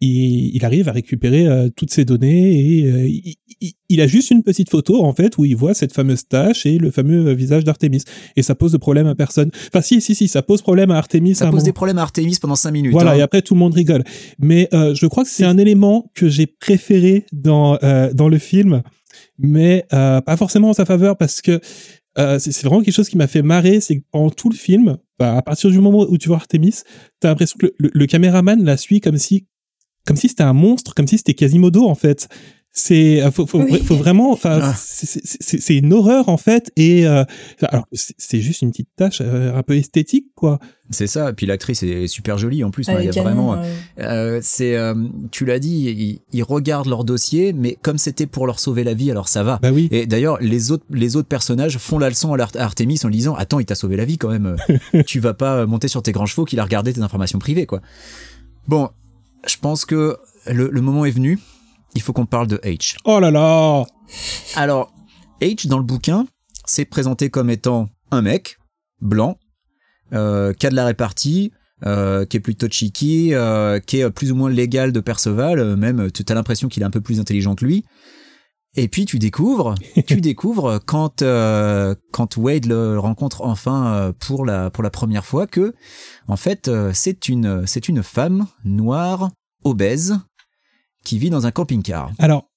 [0.00, 4.06] il, il arrive à récupérer euh, toutes ces données et euh, il, il- il a
[4.06, 7.26] juste une petite photo en fait où il voit cette fameuse tâche et le fameux
[7.28, 8.02] euh, visage d'Artemis
[8.36, 9.50] et ça pose de problème à personne.
[9.68, 11.34] Enfin si si si, ça pose problème à Artemis.
[11.34, 12.92] Ça pose des problèmes à Artemis pendant 5 minutes.
[12.92, 13.16] Voilà, hein.
[13.16, 14.04] et après tout le monde rigole.
[14.38, 18.38] Mais euh, je crois que c'est un élément que j'ai préféré dans euh, dans le
[18.38, 18.82] film,
[19.38, 21.60] mais euh, pas forcément en sa faveur parce que
[22.18, 25.36] euh, c'est vraiment quelque chose qui m'a fait marrer, c'est pendant tout le film, bah,
[25.36, 26.82] à partir du moment où tu vois Artemis,
[27.20, 29.46] t'as l'impression que le, le- le caméraman la suit comme si
[30.06, 32.28] comme si c'était un monstre, comme si c'était Quasimodo en fait.
[32.80, 33.82] C'est euh, faut, faut, Oui.
[33.82, 34.74] faut vraiment, enfin Ah.
[34.76, 37.24] c'est- une horreur en fait et euh,
[37.62, 40.60] alors c'est juste une petite tâche euh, un peu esthétique quoi.
[40.90, 41.30] C'est ça.
[41.30, 42.88] Et puis l'actrice est super jolie en plus.
[42.88, 43.62] Ah, il y a canons, vraiment.
[43.98, 44.94] Euh, c'est, euh,
[45.32, 48.94] tu l'as dit, ils, ils regardent leur dossier, mais comme c'était pour leur sauver la
[48.94, 49.58] vie, alors ça va.
[49.60, 49.88] Bah oui.
[49.90, 53.34] Et d'ailleurs, les autres, les autres personnages font la leçon à, Artemis en lui disant
[53.34, 54.54] Attends, il t'a sauvé la vie quand même.
[55.06, 57.82] Tu vas pas monter sur tes grands chevaux qu'il a regardé tes informations privées, quoi.
[58.68, 58.88] Bon,
[59.46, 60.16] je pense que
[60.46, 61.40] le, le moment est venu.
[61.94, 62.96] Il faut qu'on parle de H.
[63.04, 63.84] Oh là là
[64.54, 64.92] Alors,
[65.40, 66.26] H, dans le bouquin,
[66.66, 68.58] c'est présenté comme étant un mec,
[69.00, 69.38] blanc,
[70.12, 71.52] euh, qui a de la répartie,
[71.86, 75.76] euh, qui est plutôt cheeky, euh, qui est plus ou moins légal de Perceval, euh,
[75.76, 77.84] même tu as l'impression qu'il est un peu plus intelligent que lui.
[78.74, 79.74] Et puis tu découvres,
[80.06, 85.46] tu découvres quand euh, quand Wade le rencontre enfin pour la pour la première fois
[85.46, 85.74] que
[86.26, 89.30] en fait c'est une c'est une femme noire
[89.64, 90.18] obèse
[91.08, 92.12] qui vit dans un camping-car.
[92.18, 92.50] Alors,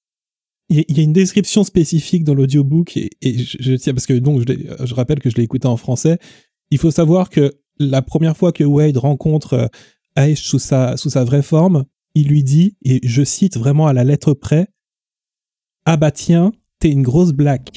[0.68, 4.12] il y, a- une description spécifique dans l'audiobook et, et je, je tiens parce que
[4.14, 6.18] donc je, rappelle que je l'ai écouté en français.
[6.70, 9.66] Il faut savoir que la première fois que Wade rencontre euh,
[10.16, 11.84] Aesh sous sa sous sa vraie forme,
[12.14, 14.68] il lui dit et je cite vraiment à la lettre près
[15.86, 17.68] Ah bah tiens, t'es une grosse blague.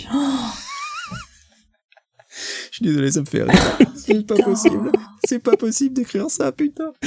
[2.75, 3.53] Je suis désolé, ça me fait rire.
[3.95, 4.91] C'est pas possible.
[5.25, 6.91] C'est pas possible d'écrire ça, putain.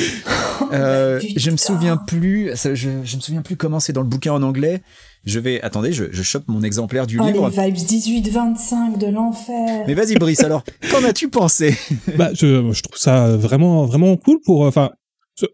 [0.72, 1.34] Euh, Putain.
[1.36, 2.50] je me souviens plus.
[2.56, 4.82] ça, je, je me souviens plus comment c'est dans le bouquin en anglais.
[5.24, 5.62] Je vais.
[5.62, 7.48] Attendez, je, je chope mon exemplaire du Oh, livre.
[7.48, 7.76] les vibes
[8.26, 9.84] 18-25 de l'enfer.
[9.86, 10.40] Mais vas-y, Brice.
[10.42, 11.76] Alors, qu'en as-tu pensé?
[12.18, 14.90] Bah, je, je trouve ça vraiment vraiment cool pour enfin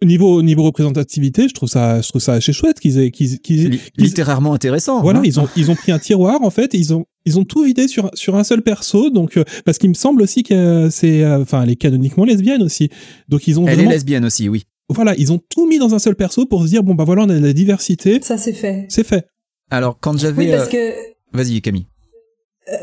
[0.03, 3.69] niveau niveau représentativité, je trouve ça je trouve ça assez chouette qu'ils aient qu'ils qu'ils
[3.71, 5.03] Li- qu'ils- Littérairement intéressant.
[5.03, 5.23] Voilà, hein.
[5.25, 7.65] ils ont ils ont pris un tiroir en fait, et ils ont ils ont tout
[7.65, 10.91] vidé sur sur un seul perso, donc euh, parce qu'il me semble aussi que euh,
[10.91, 12.89] c'est euh, enfin elle est canoniquement lesbienne aussi,
[13.29, 14.65] donc ils ont Elle vraiment est lesbienne aussi, oui.
[14.89, 17.23] voilà ils ont tout mis dans un seul perso pour se dire bon bah voilà
[17.25, 18.87] on a de la diversité, Ça, c'est fait.
[18.89, 19.27] c'est fait.
[19.71, 20.45] Alors, quand j'avais.
[20.47, 21.87] Oui, parce euh, que Vas-y, Camille.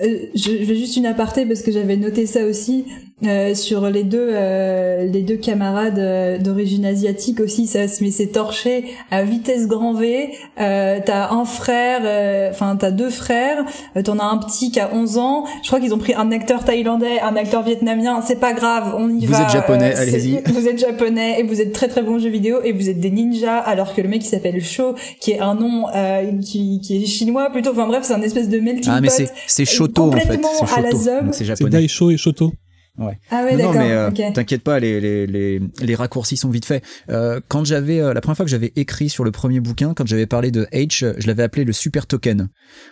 [0.03, 2.85] Euh, je, je fais juste une aparté parce que j'avais noté ça aussi
[3.24, 8.11] euh, sur les deux euh, les deux camarades euh, d'origine asiatique aussi ça se met
[8.11, 13.63] s'est torché à vitesse grand V euh, t'as un frère euh, enfin t'as deux frères
[13.95, 16.32] euh, t'en as un petit qui a 11 ans je crois qu'ils ont pris un
[16.32, 20.01] acteur thaïlandais un acteur vietnamien c'est pas grave on y Vous va êtes japonais, c'est-
[20.01, 20.41] allez-y.
[20.51, 23.11] vous êtes japonais et vous êtes très très bons jeux vidéo et vous êtes des
[23.11, 27.03] ninjas alors que le mec qui s'appelle Sho qui est un nom euh, qui, qui
[27.03, 29.65] est chinois plutôt enfin bref c'est un espèce de melting Ah, mais pot c'est c'est
[29.65, 30.39] Shoto en fait.
[30.41, 31.03] C'est à la Shoto.
[31.03, 31.26] zob.
[31.26, 31.69] donc C'est C'est japonais.
[31.82, 32.51] Daisho et Shoto.
[32.99, 33.75] Ah ouais, Non, non, d'accord.
[33.75, 36.83] mais euh, t'inquiète pas, les, les, les, les raccourcis sont vite faits.
[37.09, 40.05] Euh, quand j'avais euh, la première fois que j'avais écrit sur le premier bouquin, quand
[40.05, 42.49] j'avais parlé de H, je l'avais appelé le super token.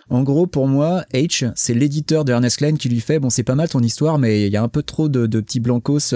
[0.08, 3.42] En gros, pour moi, H, c'est l'éditeur de Ernest Klein qui lui fait bon, c'est
[3.42, 6.14] pas mal ton histoire, mais il y a un peu trop de, de petits blancos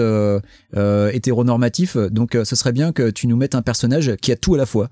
[1.13, 4.57] hétéronormatifs, donc ce serait bien que tu nous mettes un personnage qui a tout à
[4.57, 4.89] la fois.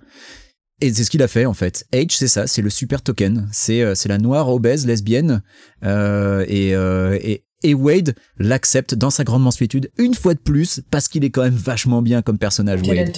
[0.81, 1.85] Et c'est ce qu'il a fait en fait.
[1.93, 3.47] H, c'est ça, c'est le super token.
[3.53, 5.41] C'est c'est la noire obèse lesbienne
[5.85, 10.81] euh, et, euh, et et Wade l'accepte dans sa grande mansuétude une fois de plus
[10.91, 12.81] parce qu'il est quand même vachement bien comme personnage.
[12.83, 13.11] Quel Wade.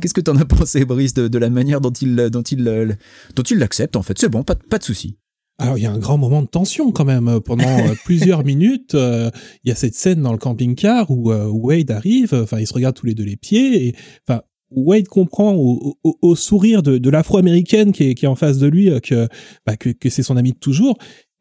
[0.00, 2.96] Qu'est-ce que t'en as pensé, Brice, de, de la manière dont il dont il
[3.34, 4.18] dont il l'accepte en fait?
[4.18, 5.18] C'est bon, pas, de- pas de souci.
[5.58, 8.44] Alors il y a un grand moment de tension quand même euh, pendant euh, plusieurs
[8.44, 8.94] minutes.
[8.94, 9.30] euh,
[9.64, 12.74] Il y a cette scène dans le camping-car où euh, Wade arrive, enfin ils se
[12.74, 13.94] regardent tous les deux les pieds et
[14.28, 14.42] enfin
[14.72, 18.58] Wade comprend au, au- au sourire de, de l'afro-américaine qui est, qui est en face
[18.58, 19.28] de lui que,
[19.64, 20.98] bah, que, que c'est son ami de toujours.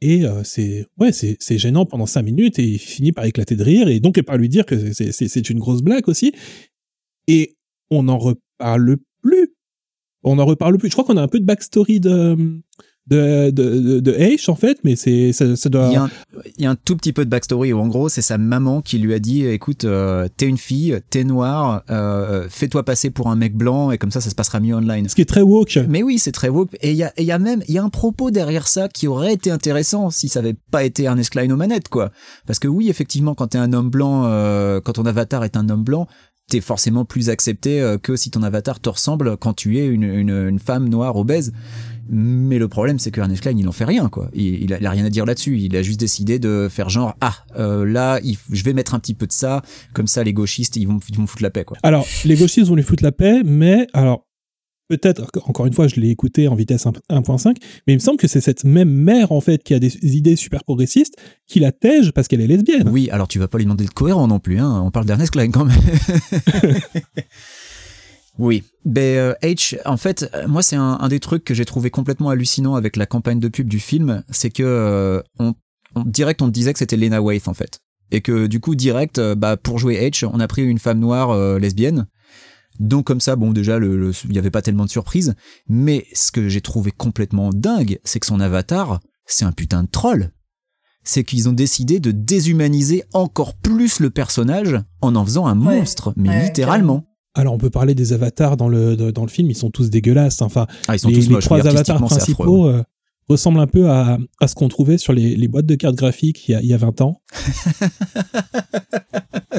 [0.07, 3.99] Et euh, c'est gênant pendant cinq minutes et il finit par éclater de rire et
[3.99, 6.31] donc par lui dire que c'est une grosse blague aussi.
[7.27, 7.55] Et
[7.89, 9.55] on n'en reparle plus.
[10.21, 10.89] On n'en reparle plus.
[10.89, 12.37] Je crois qu'on a un peu de backstory de
[13.07, 15.87] de de, de, de H en fait, mais c'est ça, ça doit.
[15.87, 16.09] Il y, a un,
[16.57, 18.81] il y a un tout petit peu de backstory où en gros c'est sa maman
[18.81, 23.29] qui lui a dit écoute euh, t'es une fille, t'es noire, euh, fais-toi passer pour
[23.29, 25.07] un mec blanc et comme ça ça se passera mieux online.
[25.07, 25.77] Ce qui est très woke.
[25.87, 26.75] Mais oui, c'est très woke.
[26.81, 28.67] Et il y a, et il y a même, il y a un propos derrière
[28.67, 32.11] ça qui aurait été intéressant si ça avait pas été Ernest Klein aux manettes, quoi.
[32.47, 35.69] Parce que oui, effectivement, quand t'es un homme blanc, euh, quand ton avatar est un
[35.69, 36.07] homme blanc,
[36.49, 40.03] t'es forcément plus accepté euh, que si ton avatar te ressemble quand tu es une,
[40.03, 41.53] une, une femme noire obèse.
[42.07, 44.29] Mais le problème, c'est que Ernest Klein, il en fait rien, quoi.
[44.33, 45.57] Il, il, a, il a rien à dire là-dessus.
[45.59, 48.99] Il a juste décidé de faire genre, ah, euh, là, il- je vais mettre un
[48.99, 49.61] petit peu de ça,
[49.93, 51.77] comme ça, les gauchistes, ils vont, ils vont foutre la paix, quoi.
[51.83, 54.25] Alors, les gauchistes vont lui foutre la paix, mais alors
[54.87, 57.55] peut-être encore une fois, je l'ai écouté en vitesse 1- 1.5,
[57.87, 60.35] mais il me semble que c'est cette même mère en fait qui a des idées
[60.35, 61.15] super progressistes
[61.47, 62.87] qui la tège parce qu'elle est lesbienne.
[62.89, 64.83] Oui, alors tu vas pas lui demander de cohérent non plus, hein.
[64.85, 65.75] On parle d'Ernest Klein quand même.
[68.37, 68.63] oui.
[68.85, 71.89] Ben, euh, H, en fait, euh, moi, c'est un, un des trucs que j'ai trouvé
[71.89, 75.53] complètement hallucinant avec la campagne de pub du film, c'est que euh, on,
[75.95, 77.79] on- direct, on te disait que c'était Lena Waithe, en fait.
[78.11, 80.99] Et que du coup, direct, euh, bah, pour jouer H, on a pris une femme
[80.99, 82.07] noire euh, lesbienne.
[82.79, 85.33] Donc comme ça, bon, déjà, le- le- il y avait pas tellement de surprises.
[85.69, 89.89] Mais ce que j'ai trouvé complètement dingue, c'est que son avatar, c'est un putain de
[89.89, 90.31] troll
[91.07, 95.77] c'est qu'ils ont décidé de déshumaniser encore plus le personnage en en faisant un Ouais.
[95.77, 97.05] monstre, mais Ouais, littéralement.
[97.35, 100.41] Alors on peut parler des avatars dans le dans le film, ils sont tous dégueulasses.
[100.41, 102.83] Enfin, Ah, ils sont les, tous les moches, trois avatars principaux euh,
[103.29, 106.47] ressemblent un peu à, à ce qu'on trouvait sur les, les boîtes de cartes graphiques
[106.47, 107.21] il y a, il y a 20 ans.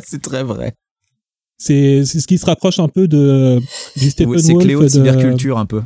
[0.04, 0.74] c'est très vrai.
[1.58, 3.60] C'est ce qui se rapproche un peu de
[3.96, 5.82] du Oui, c'est Cléo de de- cyberculture un peu.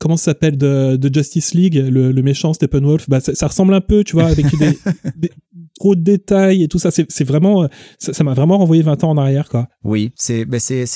[0.00, 3.08] Comment ça s'appelle de, de Justice League, le, le méchant Steppenwolf?
[3.08, 4.76] Bah, ça, ça ressemble un peu, tu vois, avec des,
[5.16, 5.30] des-
[5.78, 6.90] trop de détails et tout ça.
[6.90, 9.68] C'est vraiment, euh, ça m'a vraiment renvoyé 20 ans en arrière, quoi.
[9.84, 10.44] Oui, c'est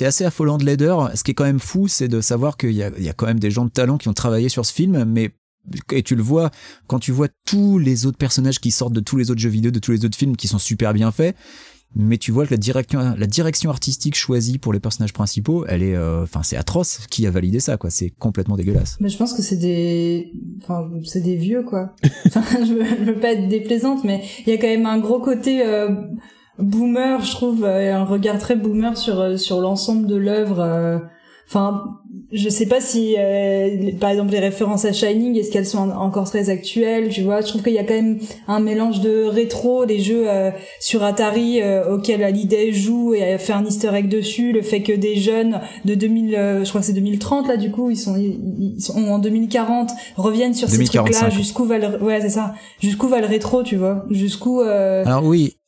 [0.04, 1.10] assez affolant de laideur.
[1.16, 3.12] Ce qui est quand même fou, c'est de savoir qu'il y a, il y a
[3.12, 5.30] quand même des gens de talent qui ont travaillé sur ce film, mais
[5.92, 6.50] et tu le vois
[6.88, 9.70] quand tu vois tous les autres personnages qui sortent de tous les autres jeux vidéo,
[9.70, 11.34] de tous les autres films qui sont super bien faits.
[11.96, 15.82] Mais tu vois que la direction, la direction artistique choisie pour les personnages principaux, elle
[15.82, 17.06] est, euh, enfin, c'est atroce.
[17.10, 18.96] Qui a validé ça, quoi C'est complètement dégueulasse.
[19.00, 20.32] Mais je pense que c'est des,
[20.62, 21.94] enfin, c'est des vieux, quoi.
[22.26, 25.20] Enfin, je veux, veux pas être déplaisante, mais il y a quand même un gros
[25.20, 25.88] côté euh,
[26.58, 31.00] boomer, je trouve, euh, et un regard très boomer sur euh, sur l'ensemble de l'œuvre.
[31.44, 31.48] Euh.
[31.48, 31.84] Enfin,
[32.32, 35.90] je sais pas si, euh, par exemple, les références à Shining, est-ce qu'elles sont en-
[36.00, 37.40] encore très actuelles, tu vois?
[37.42, 38.18] Je trouve qu'il y a quand même
[38.48, 43.38] un mélange de rétro, des jeux euh, sur Atari euh, auxquels Hallyday joue et a
[43.38, 46.80] fait un Easter egg dessus, le fait que des jeunes de 2000, euh, je crois
[46.80, 50.76] que c'est 30 là, du coup, ils sont, ils sont en 2040, reviennent sur ces
[50.78, 51.10] 2045.
[51.12, 55.04] trucs-là, jusqu'où va le, ouais, c'est ça, jusqu'où va le rétro, tu vois, jusqu'où, euh,
[55.06, 55.58] Alors oui,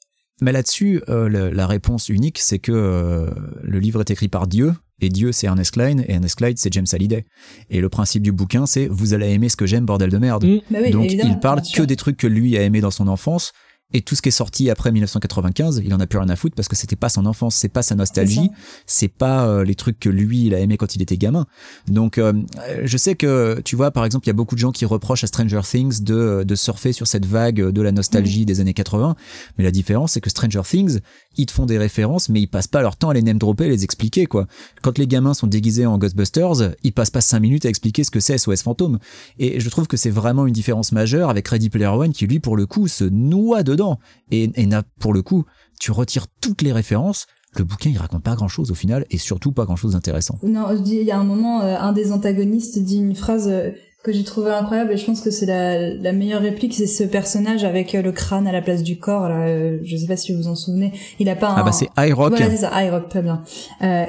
[0.41, 3.27] mais là-dessus, euh, le- la réponse unique, c'est que euh,
[3.63, 6.73] le livre est écrit par Dieu, et Dieu c'est Ernest Klein, et Ernest Klein c'est
[6.73, 7.25] James Hallyday.
[7.71, 10.45] Et le principe du bouquin, c'est vous allez aimer ce que j'aime, bordel de merde.
[10.45, 10.61] Mm.
[10.71, 13.53] bah oui, Donc il parle que des trucs que lui a aimé dans son enfance.
[13.93, 16.57] Et tout ce qui est sorti après 1995, il en a plus rien à foutre
[16.57, 18.51] parce que c'était pas son enfance, c'est pas sa nostalgie,
[18.85, 21.47] c'est pas euh, les trucs que lui il a aimé quand il était gamin.
[21.87, 22.33] Donc euh,
[22.83, 25.23] je sais que tu vois par exemple il y a beaucoup de gens qui reprochent
[25.23, 29.15] à Stranger Things de de surfer sur cette vague de la nostalgie des années 80,
[29.57, 30.99] mais la différence c'est que Stranger Things
[31.37, 33.69] ils te font des références mais ils passent pas leur temps à les name dropper,
[33.69, 34.49] les expliquer quoi.
[34.83, 38.11] Quand les gamins sont déguisés en Ghostbusters, ils passent pas cinq minutes à expliquer ce
[38.11, 38.99] que c'est SOS fantôme.
[39.39, 42.41] Et je trouve que c'est vraiment une différence majeure avec Ready Player One qui lui
[42.41, 43.99] pour le coup se noie dedans
[44.31, 44.69] et, et
[44.99, 45.45] pour le coup
[45.79, 47.27] tu retires toutes les références.
[47.59, 50.39] Le bouquin il raconte pas grand chose au final et surtout pas grand chose d'intéressant.
[50.43, 53.49] Non, je dis, il y a un moment, euh, un des antagonistes dit une phrase
[53.49, 53.71] euh,
[54.05, 57.03] que j'ai trouvée incroyable et je pense que c'est la, la meilleure réplique, c'est ce
[57.03, 59.29] personnage avec euh, le crâne à la place du corps.
[59.31, 59.49] Là,
[59.83, 60.93] je sais pas si vous vous en souvenez.
[61.19, 61.55] Il a pas un.
[61.57, 62.33] Ah bah c'est iRock.
[62.37, 63.43] Voilà, c'est ça, iRock, très bien.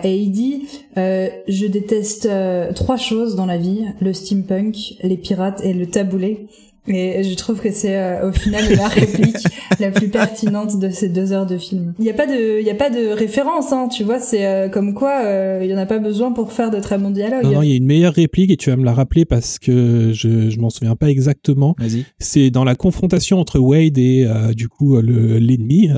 [0.04, 2.30] Et il dit, je déteste
[2.76, 6.48] trois choses dans la vie le steampunk, les pirates et le taboulé.
[6.88, 9.44] Et je trouve que c'est euh, au final la réplique
[9.80, 11.94] la plus pertinente de ces deux heures de film.
[12.00, 14.20] Il n'y a pas de, il y a pas de référence, hein, tu vois.
[14.20, 16.98] C'est euh, comme quoi, euh, il y en a pas besoin pour faire de très
[16.98, 17.44] bons dialogues.
[17.44, 19.60] Non, non, il y a une meilleure réplique et tu vas me la rappeler parce
[19.60, 21.76] que je, je m'en souviens pas exactement.
[21.78, 22.06] Vas-y.
[22.20, 25.90] C'est dans la confrontation entre Wade et euh, du coup le l'ennemi.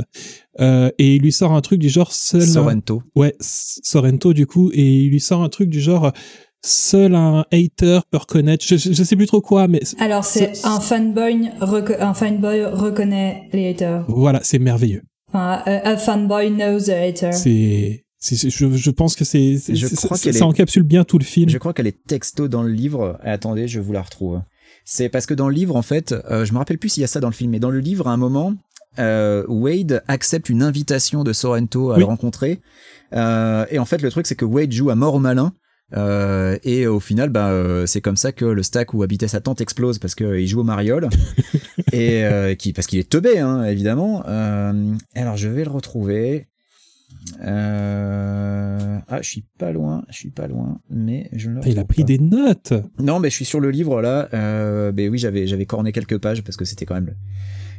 [0.59, 2.41] Euh, et il lui sort un truc du genre seul.
[2.41, 3.01] Sorrento.
[3.15, 6.11] Ouais, Sorrento du coup, et il lui sort un truc du genre
[6.63, 8.65] seul un hater peut reconnaître.
[8.67, 11.49] Je, je, je sais plus trop quoi, mais Alors c'est un fanboy,
[11.99, 14.03] un fanboy reconnaît les haters.
[14.07, 15.03] voilà, c'est merveilleux.
[15.29, 17.31] Enfin, a, a fanboy knows the hater.
[17.31, 18.03] C'est,
[18.49, 19.73] je, je pense que c'est, ça,
[20.29, 21.49] est- encapsule bien tout le film.
[21.49, 23.17] Je crois qu'elle est texto dans le livre.
[23.23, 24.41] Eh, Attendez, je vous la retrouve.
[24.83, 27.03] C'est parce que dans le livre, en fait, euh, je me rappelle plus s'il y
[27.03, 28.53] a ça dans le film, mais dans le livre, à un moment,
[28.97, 31.99] euh, Wade accepte une invitation de Sorrento à Oui.
[31.99, 32.59] le rencontrer.
[33.13, 35.53] Euh, et en fait, le truc, c'est que Wade joue à mort au malin.
[35.97, 39.41] Euh, et au final, bah, euh, c'est comme ça que le stack où habitait sa
[39.41, 41.09] tante explose parce qu'il joue au mariole
[41.91, 44.23] et euh, qui parce qu'il est teubé, hein, évidemment.
[44.27, 46.47] Euh, alors, je vais le retrouver.
[47.41, 48.99] Euh...
[49.07, 52.03] Ah, je suis pas loin, je suis pas loin, mais je ne il a pris
[52.03, 52.07] pas.
[52.07, 52.73] des notes.
[52.99, 54.29] Non, mais je suis sur le livre là.
[54.33, 57.15] Euh, ben oui, j'avais j'avais corné quelques pages parce que c'était quand même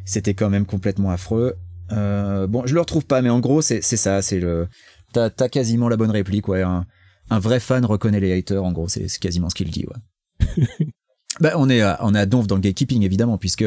[0.04, 1.54] c'était quand même complètement affreux.
[1.92, 4.68] Euh, bon, je le retrouve pas, mais en gros c'est c'est ça, c'est le
[5.12, 6.62] t'as t'as quasiment la bonne réplique, ouais.
[6.62, 6.86] Un,
[7.30, 10.66] un vrai fan reconnaît les haters, en gros, c'est quasiment ce qu'il dit, ouais.
[11.38, 13.64] Bah, on est à, on est à Donf dans le gatekeeping évidemment puisque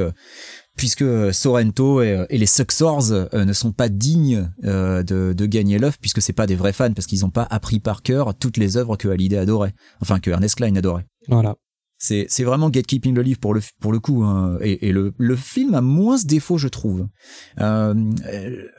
[0.76, 5.80] puisque Sorrento et, et les Suxors euh, ne sont pas dignes euh, de, de gagner
[5.80, 8.58] l'œuf puisque c'est pas des vrais fans parce qu'ils n'ont pas appris par cœur toutes
[8.58, 11.06] les œuvres que Hallyday adorait, enfin que Ernest Klein adorait.
[11.30, 11.56] Voilà.
[11.98, 14.58] C'est c'est vraiment gatekeeping le livre pour le pour le coup hein.
[14.62, 17.08] et, et le le film a moins ce défaut je trouve.
[17.60, 17.94] Euh,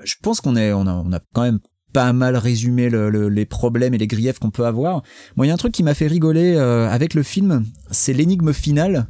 [0.05, 1.61] je pense qu'on est on a on a quand même
[1.95, 5.03] pas mal résumé le, le, les problèmes et les griefs qu'on peut avoir.
[5.37, 8.13] Moi, il y a un truc qui m'a fait rigoler euh, avec le film, c'est
[8.13, 9.07] l'énigme finale.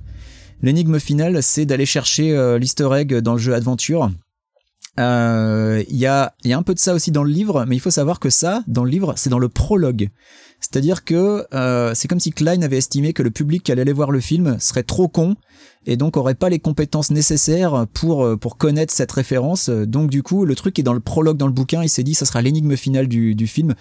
[0.63, 4.11] L'énigme finale, c'est d'aller chercher euh, l'easter egg dans le jeu Adventure.
[5.01, 7.75] Euh, Il y, a, y a un peu de ça aussi dans le livre, mais
[7.75, 10.11] il faut savoir que ça, dans le livre, c'est dans le prologue.
[10.65, 13.93] C'est-à-dire que euh, c'est comme si Klein avait estimé que le public qui allait aller
[13.93, 15.37] voir le film serait trop con
[15.87, 19.69] et donc aurait pas les compétences nécessaires pour euh, pour connaître cette référence.
[19.69, 22.15] Donc du coup, le truc est dans le prologue dans le bouquin, il s'est dit
[22.15, 23.75] ça sera l'énigme finale du, du film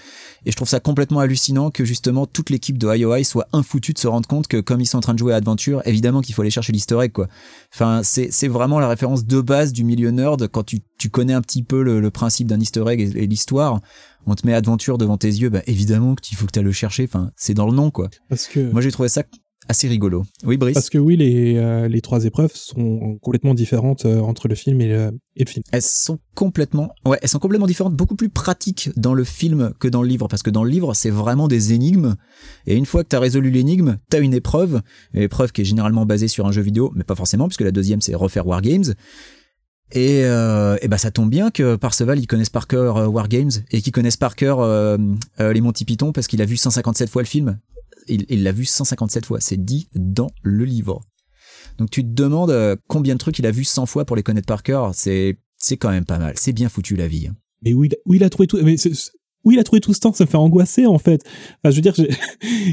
[0.46, 4.00] et je trouve ça complètement hallucinant que justement toute l'équipe de IOI soit infoutue de
[4.00, 6.36] se rendre compte que comme ils sont en train de jouer à Adventure, évidemment qu'il
[6.36, 7.28] faut aller chercher egg quoi.
[7.74, 11.34] Enfin, c'est c'est vraiment la référence de base du milieu nerd quand tu tu connais
[11.34, 13.80] un petit peu le, le principe d'un easter egg et l'histoire
[14.26, 17.04] on te met aventure devant tes yeux, bah évidemment qu'il faut que tu le chercher.
[17.04, 18.10] Enfin, c'est dans le nom, quoi.
[18.30, 18.72] Parce que.
[18.72, 19.24] Moi, j'ai trouvé ça
[19.70, 20.24] assez rigolo.
[20.44, 20.74] Oui, Brice?
[20.74, 24.82] Parce que oui, les euh, les trois épreuves sont complètement différentes euh, entre le film
[24.82, 25.64] et le, et le film.
[25.72, 29.88] Elles sont complètement, ouais, elles sont complètement différentes, beaucoup plus pratiques dans le film que
[29.88, 32.16] dans le livre, parce que dans le livre, c'est vraiment des énigmes.
[32.66, 34.82] Et une fois que t'as résolu l'énigme, t'as une épreuve,
[35.14, 37.72] une épreuve qui est généralement basée sur un jeu vidéo, mais pas forcément, puisque la
[37.72, 38.94] deuxième c'est refaire Wargames.
[39.96, 43.52] Et, euh, et bah ça tombe bien que Parseval ils connaissent par cœur euh, Wargames
[43.72, 44.98] et qu'ils connaissent par cœur euh,
[45.40, 47.60] les Monty Python parce qu'il a vu 157 fois le film.
[48.08, 51.02] Il l'a vu 157 fois, c'est dit dans le livre.
[51.78, 52.54] Donc tu te demandes
[52.88, 54.92] combien de trucs il a vu 100 fois pour les connaître par cœur.
[54.96, 55.38] C'est
[55.80, 56.34] quand même pas mal.
[56.38, 57.28] C'est bien foutu la vie.
[57.28, 57.36] hein.
[57.64, 59.12] Mais où il, où il a trouvé tout, mais c'est-
[59.46, 61.22] où il a trouvé tout ce temps, ça me fait angoisser en fait.
[61.64, 61.94] Enfin, je veux dire,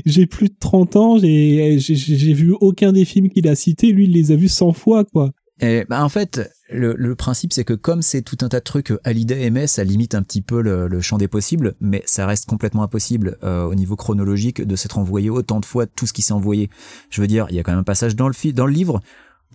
[0.07, 1.77] j'ai- plus de 30 ans, j'ai
[2.33, 5.31] vu aucun des films qu'il a cités, lui il les a vus 100 fois quoi.
[5.61, 8.87] Et bah en fait, le, principe c'est que comme c'est tout un tas de trucs
[8.87, 12.47] que Hallyday aimait, ça limite un petit peu le, champ des possibles, mais ça reste
[12.47, 16.23] complètement impossible euh, au niveau chronologique de s'être envoyé autant de fois tout ce qui
[16.23, 16.71] s'est envoyé.
[17.11, 19.01] Je veux dire, il y a quand même un passage dans le dans le livre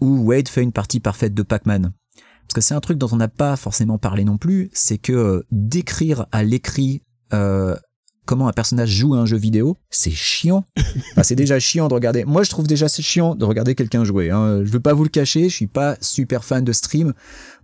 [0.01, 1.91] où Wade fait une partie parfaite de Pac-Man.
[2.47, 5.13] Parce que c'est un truc dont on n'a pas forcément parlé non plus, c'est que
[5.13, 7.01] euh, d'écrire à l'écrit
[7.33, 7.75] euh,
[8.25, 10.65] comment un personnage joue à un jeu vidéo, c'est chiant.
[11.11, 12.25] Enfin, c'est déjà chiant de regarder.
[12.25, 14.31] Moi, je trouve déjà c'est chiant de regarder quelqu'un jouer.
[14.31, 14.63] Hein.
[14.65, 17.13] Je veux pas vous le cacher, je suis pas super fan de stream.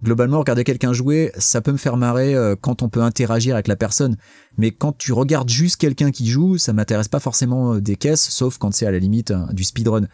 [0.04, 3.68] Globalement, regarder quelqu'un jouer, ça peut me faire marrer euh, quand on peut interagir avec
[3.68, 4.16] la personne.
[4.58, 8.30] Mais quand tu regardes juste quelqu'un qui joue, ça m'intéresse pas forcément euh, des caisses,
[8.30, 10.08] sauf quand c'est à la limite hein, du speedrun.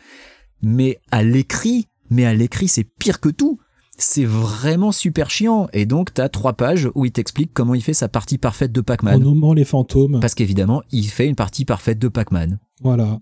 [0.62, 3.60] Mais à l'écrit, mais à l'écrit, c'est pire que tout.
[3.98, 5.68] C'est vraiment super chiant.
[5.74, 8.82] Et donc, t'as trois pages où il t'explique comment il fait sa partie parfaite de
[8.82, 9.20] En Pac-Man.
[9.22, 10.20] nommant les fantômes.
[10.20, 12.60] Parce qu'évidemment, il fait une partie parfaite de Pac-Man.
[12.82, 13.20] Voilà.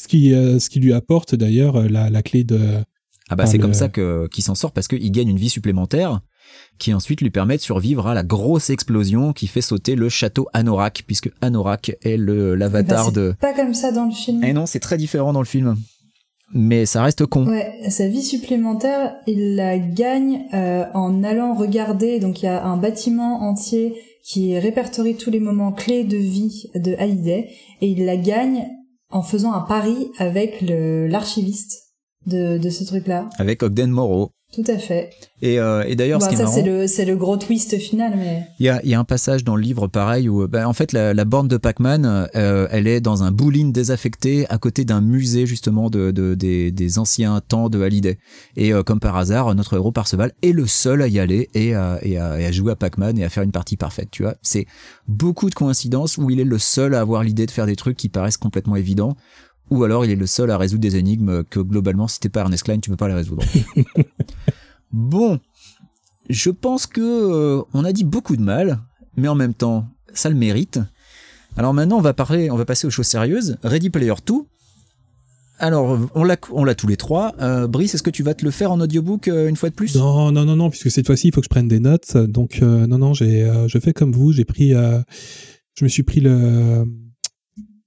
[0.00, 2.58] Ce qui, euh, ce qui lui apporte d'ailleurs euh, la, la clé de.
[3.28, 5.38] Ah bah Enfin, c'est le- comme ça que qu'il s'en sort parce qu'il gagne une
[5.38, 6.20] vie supplémentaire
[6.78, 10.48] qui ensuite lui permet de survivre à la grosse explosion qui fait sauter le château
[10.52, 13.34] Anorak puisque Anorak est le l'avatar Bah, c'est de.
[13.40, 14.42] Pas comme ça dans le film.
[14.44, 15.76] Eh non, c'est très différent dans le film.
[16.52, 17.46] Mais ça reste con.
[17.46, 22.20] Ouais, sa vie supplémentaire, il la gagne euh, en allant regarder.
[22.20, 26.70] Donc il y a un bâtiment entier qui répertorie tous les moments clés de vie
[26.74, 27.48] de Hallyday,
[27.80, 28.68] et il la gagne
[29.10, 31.82] en faisant un pari avec l'archiviste
[32.26, 33.28] de, de ce truc-là.
[33.38, 34.30] Avec Ogden Morrow.
[34.52, 35.08] Tout à fait.
[35.40, 37.78] Et, euh, et d'ailleurs, Bon, ce qui est ça c'est le c'est le gros twist
[37.78, 40.46] final, mais il y a, il y a un passage dans le livre pareil où,
[40.46, 44.44] bah, en fait, la, la borne de Pac-Man, euh, elle est dans un bowling désaffecté
[44.50, 48.18] à côté d'un musée justement de, de- des, des anciens temps de Hallyday.
[48.56, 51.74] Et euh, comme par hasard, notre héros Parseval est le seul à y aller et
[51.74, 54.08] à, et à, et à jouer à Pac-Man et à faire une partie parfaite.
[54.10, 54.66] Tu vois, c'est
[55.08, 57.96] beaucoup de coïncidences où il est le seul à avoir l'idée de faire des trucs
[57.96, 59.16] qui paraissent complètement évidents.
[59.72, 62.40] Ou alors il est le seul à résoudre des énigmes que globalement, si t'es pas
[62.40, 63.42] Ernest Klein, tu peux pas les résoudre.
[64.92, 65.40] bon,
[66.28, 68.80] je pense que euh, on a dit beaucoup de mal,
[69.16, 70.78] mais en même temps, ça le mérite.
[71.56, 73.56] Alors maintenant, on va parler, on va passer aux choses sérieuses.
[73.62, 74.34] Ready Player 2.
[75.58, 77.34] Alors, on l'a, on l'a tous les trois.
[77.40, 79.74] Euh, Brice, est-ce que tu vas te le faire en audiobook euh, une fois de
[79.74, 79.96] plus?
[79.96, 82.18] Non, non, non, non, puisque cette fois-ci il faut que je prenne des notes.
[82.18, 84.32] Donc non, non, j'ai, je fais comme vous.
[84.32, 86.84] J'ai pris, je me suis pris le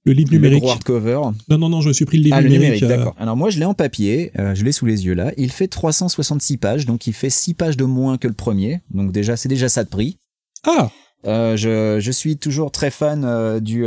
[0.06, 0.60] le livre Le numérique.
[0.62, 1.20] gros hardcover.
[1.50, 3.14] Non, non, non, je me suis pris le livre Ah, le numérique, euh, d'accord.
[3.18, 5.32] Alors moi, je l'ai en papier, euh, je l'ai sous les yeux là.
[5.36, 8.80] Il fait 366 pages, donc il fait 6 pages de moins que le premier.
[8.94, 10.16] Donc déjà, c'est déjà ça de prix.
[10.64, 10.90] Ah,
[11.26, 13.84] Euh, je, je suis toujours très fan euh, du,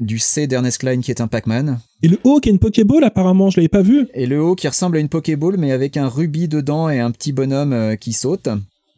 [0.00, 1.80] du C d'Ernest Klein qui est un Pac-Man.
[2.04, 4.06] et le haut qui est une Pokéball apparemment, je l'avais pas vu.
[4.14, 7.10] Et le haut qui ressemble à une Pokéball mais avec un rubis dedans et un
[7.10, 8.48] petit bonhomme qui saute.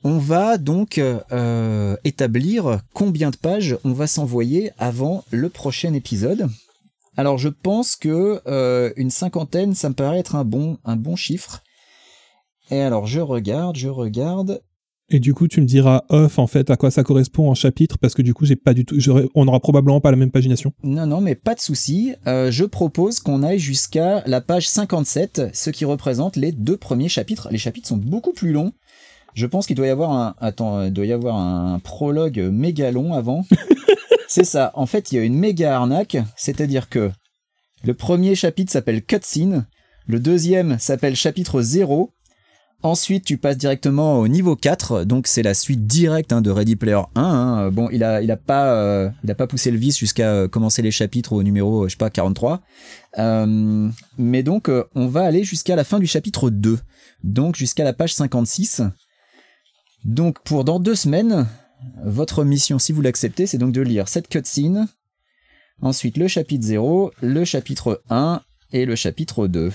[0.03, 6.49] On va donc euh, établir combien de pages on va s'envoyer avant le prochain épisode.
[7.19, 11.17] Alors je pense que euh, une cinquantaine, ça me paraît être un bon, un bon
[11.17, 11.63] chiffre.
[12.71, 14.63] Et alors je regarde, je regarde.
[15.13, 17.99] Et du coup, tu me diras off en fait à quoi ça correspond en chapitre
[17.99, 18.97] parce que du coup, j'ai pas du tout,
[19.35, 20.73] on n'aura probablement pas la même pagination.
[20.85, 22.15] Non, non, mais pas de souci.
[22.29, 27.09] Euh, je propose qu'on aille jusqu'à la page 57, ce qui représente les deux premiers
[27.09, 27.49] chapitres.
[27.51, 28.73] Les chapitres sont beaucoup plus longs.
[29.35, 32.91] Je pense qu'il doit y avoir un, attends, il doit y avoir un prologue méga
[32.91, 33.45] long avant.
[34.29, 34.71] C'est ça.
[34.75, 37.11] En fait, il y a une méga arnaque, c'est-à-dire que
[37.83, 39.67] le premier chapitre s'appelle Cutscene,
[40.07, 42.13] le deuxième s'appelle chapitre 0.
[42.83, 46.77] Ensuite, tu passes directement au niveau 4, donc c'est la suite directe hein, de Ready
[46.77, 47.23] Player 1.
[47.23, 47.71] hein.
[47.71, 50.49] Bon, il a, il a pas, euh, il a pas poussé le vice jusqu'à euh,
[50.49, 52.63] commencer les chapitres au numéro, euh, je sais pas, 43.
[53.19, 56.79] Euh, mais donc, on va aller jusqu'à la fin du chapitre 2,
[57.23, 58.83] donc jusqu'à la page 56.
[60.05, 61.47] Donc, pour dans deux semaines,
[62.05, 64.89] votre mission, si vous l'acceptez, c'est donc de lire cette cutscene,
[65.83, 68.43] ensuite le chapitre 0, le chapitre 1
[68.73, 69.73] et le chapitre 2.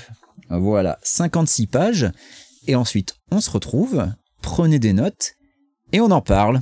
[0.49, 2.11] Voilà, 56 pages.
[2.67, 4.07] Et ensuite, on se retrouve,
[4.41, 5.35] prenez des notes
[5.95, 6.59] et on en parle.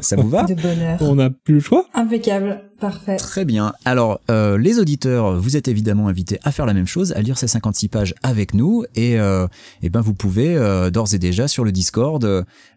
[0.00, 0.96] Ça vous va De bonheur.
[1.02, 1.84] On n'a plus le choix.
[1.92, 2.62] Impeccable.
[2.80, 3.16] Parfait.
[3.16, 3.74] Très bien.
[3.84, 7.36] Alors, euh, les auditeurs, vous êtes évidemment invités à faire la même chose, à lire
[7.38, 8.84] ces 56 pages avec nous.
[8.96, 9.46] Et, euh,
[9.82, 12.24] eh ben, vous pouvez euh, d'ores et déjà sur le Discord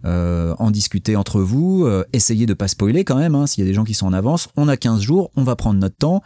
[0.06, 3.34] euh, en discuter entre vous, euh, essayer de pas spoiler quand même.
[3.34, 5.44] Hein, S'il y a des gens qui sont en avance, on a 15 jours, on
[5.44, 6.22] va prendre notre temps.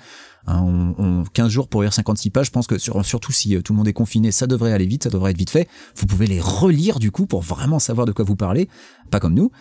[0.50, 3.56] Hein, on, on- 15 jours pour lire 56 pages, je pense que sur, surtout si
[3.56, 5.68] euh, tout le monde est confiné, ça devrait aller vite, ça devrait être vite fait.
[5.96, 8.68] Vous pouvez les relire du coup pour vraiment savoir de quoi vous parlez,
[9.12, 9.52] pas comme nous.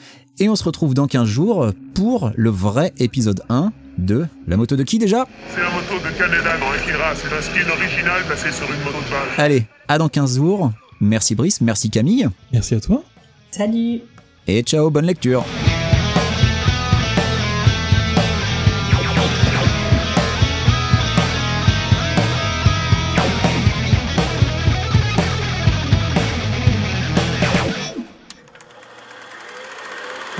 [0.40, 4.76] Et on se retrouve dans 15 jours pour le vrai épisode 1 de La moto
[4.76, 5.26] de qui déjà?
[5.54, 7.14] C'est la moto de Canada dans Akira.
[7.16, 9.28] C'est un skin original placé sur une moto de base.
[9.36, 10.72] Allez, à dans 15 jours.
[11.00, 13.02] Merci Brice, merci Camille, Merci à toi.
[13.50, 14.00] Salut.
[14.46, 15.44] et ciao, bonne lecture.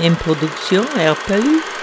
[0.01, 1.78] Une production RPU.